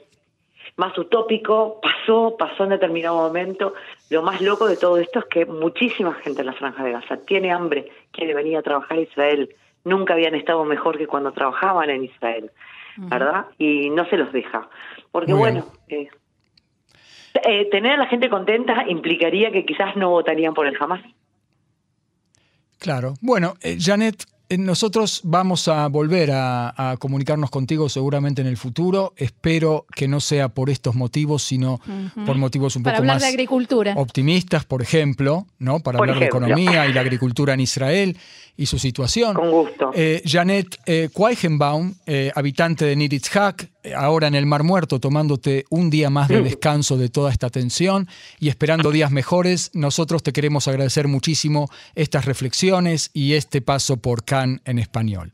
más 0.76 0.96
utópico, 0.96 1.80
pasó, 1.82 2.36
pasó 2.38 2.64
en 2.64 2.70
determinado 2.70 3.16
momento. 3.16 3.74
Lo 4.10 4.22
más 4.22 4.40
loco 4.40 4.66
de 4.66 4.76
todo 4.76 4.98
esto 4.98 5.20
es 5.20 5.24
que 5.26 5.44
muchísima 5.44 6.14
gente 6.14 6.40
en 6.40 6.46
la 6.46 6.52
franja 6.52 6.84
de 6.84 6.92
Gaza 6.92 7.16
tiene 7.18 7.52
hambre, 7.52 7.90
quiere 8.12 8.34
venir 8.34 8.56
a 8.56 8.62
trabajar 8.62 8.98
a 8.98 9.02
Israel. 9.02 9.54
Nunca 9.84 10.14
habían 10.14 10.34
estado 10.34 10.64
mejor 10.64 10.96
que 10.96 11.06
cuando 11.06 11.32
trabajaban 11.32 11.90
en 11.90 12.04
Israel, 12.04 12.50
¿verdad? 12.96 13.46
Y 13.58 13.90
no 13.90 14.06
se 14.06 14.16
los 14.16 14.32
deja. 14.32 14.68
Porque 15.10 15.32
bueno, 15.32 15.66
eh, 15.88 16.08
eh, 17.46 17.68
tener 17.70 17.92
a 17.92 17.96
la 17.96 18.06
gente 18.06 18.28
contenta 18.28 18.84
implicaría 18.88 19.50
que 19.50 19.64
quizás 19.64 19.96
no 19.96 20.10
votarían 20.10 20.54
por 20.54 20.66
el 20.66 20.76
jamás. 20.76 21.00
Claro. 22.78 23.14
Bueno, 23.20 23.54
eh, 23.60 23.76
Janet, 23.80 24.24
nosotros 24.56 25.20
vamos 25.24 25.68
a 25.68 25.86
volver 25.88 26.30
a, 26.32 26.96
comunicarnos 26.98 27.50
contigo 27.50 27.88
seguramente 27.88 28.40
en 28.40 28.48
el 28.48 28.56
futuro. 28.56 29.12
Espero 29.16 29.84
que 29.94 30.08
no 30.08 30.20
sea 30.20 30.48
por 30.48 30.70
estos 30.70 30.94
motivos, 30.94 31.42
sino 31.42 31.80
por 32.24 32.36
motivos 32.36 32.74
un 32.76 32.82
poco 32.82 33.02
más 33.02 33.22
optimistas, 33.96 34.64
por 34.64 34.80
ejemplo, 34.80 35.46
¿no? 35.58 35.80
Para 35.80 35.98
hablar 35.98 36.18
de 36.18 36.26
economía 36.26 36.86
y 36.86 36.92
la 36.92 37.02
agricultura 37.02 37.54
en 37.54 37.60
Israel 37.60 38.16
y 38.56 38.66
su 38.66 38.78
situación. 38.78 39.34
Con 39.34 39.50
gusto. 39.50 39.92
Eh, 39.94 40.22
Janet 40.24 40.78
eh, 40.84 41.08
eh, 42.06 42.32
habitante 42.34 42.84
de 42.86 42.96
Niritzhak, 42.96 43.70
ahora 43.96 44.26
en 44.26 44.34
el 44.34 44.46
Mar 44.46 44.62
Muerto, 44.62 45.00
tomándote 45.00 45.64
un 45.70 45.90
día 45.90 46.10
más 46.10 46.28
de 46.28 46.42
descanso 46.42 46.96
de 46.96 47.08
toda 47.08 47.30
esta 47.30 47.50
tensión 47.50 48.06
y 48.38 48.48
esperando 48.48 48.90
días 48.90 49.10
mejores, 49.10 49.70
nosotros 49.74 50.22
te 50.22 50.32
queremos 50.32 50.68
agradecer 50.68 51.08
muchísimo 51.08 51.68
estas 51.94 52.24
reflexiones 52.24 53.10
y 53.14 53.34
este 53.34 53.60
paso 53.60 54.00
por 54.00 54.24
Cannes 54.24 54.60
en 54.64 54.78
español. 54.78 55.32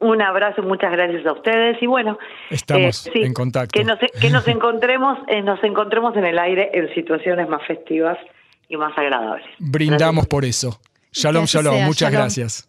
Un 0.00 0.22
abrazo, 0.22 0.62
muchas 0.62 0.92
gracias 0.92 1.26
a 1.26 1.32
ustedes 1.32 1.82
y 1.82 1.86
bueno, 1.86 2.18
estamos 2.50 3.10
en 3.12 3.34
contacto. 3.34 3.76
Que 3.76 3.84
nos, 3.84 3.98
que 3.98 4.30
nos 4.30 4.46
encontremos, 4.48 5.18
nos 5.42 5.62
encontremos 5.64 6.16
en 6.16 6.24
el 6.24 6.38
aire 6.38 6.70
en 6.72 6.94
situaciones 6.94 7.48
más 7.48 7.66
festivas 7.66 8.16
y 8.68 8.76
más 8.76 8.96
agradables. 8.96 9.46
Brindamos 9.58 10.26
por 10.26 10.44
eso. 10.44 10.80
Shalom, 11.12 11.46
shalom. 11.46 11.84
Muchas 11.84 12.12
gracias. 12.12 12.68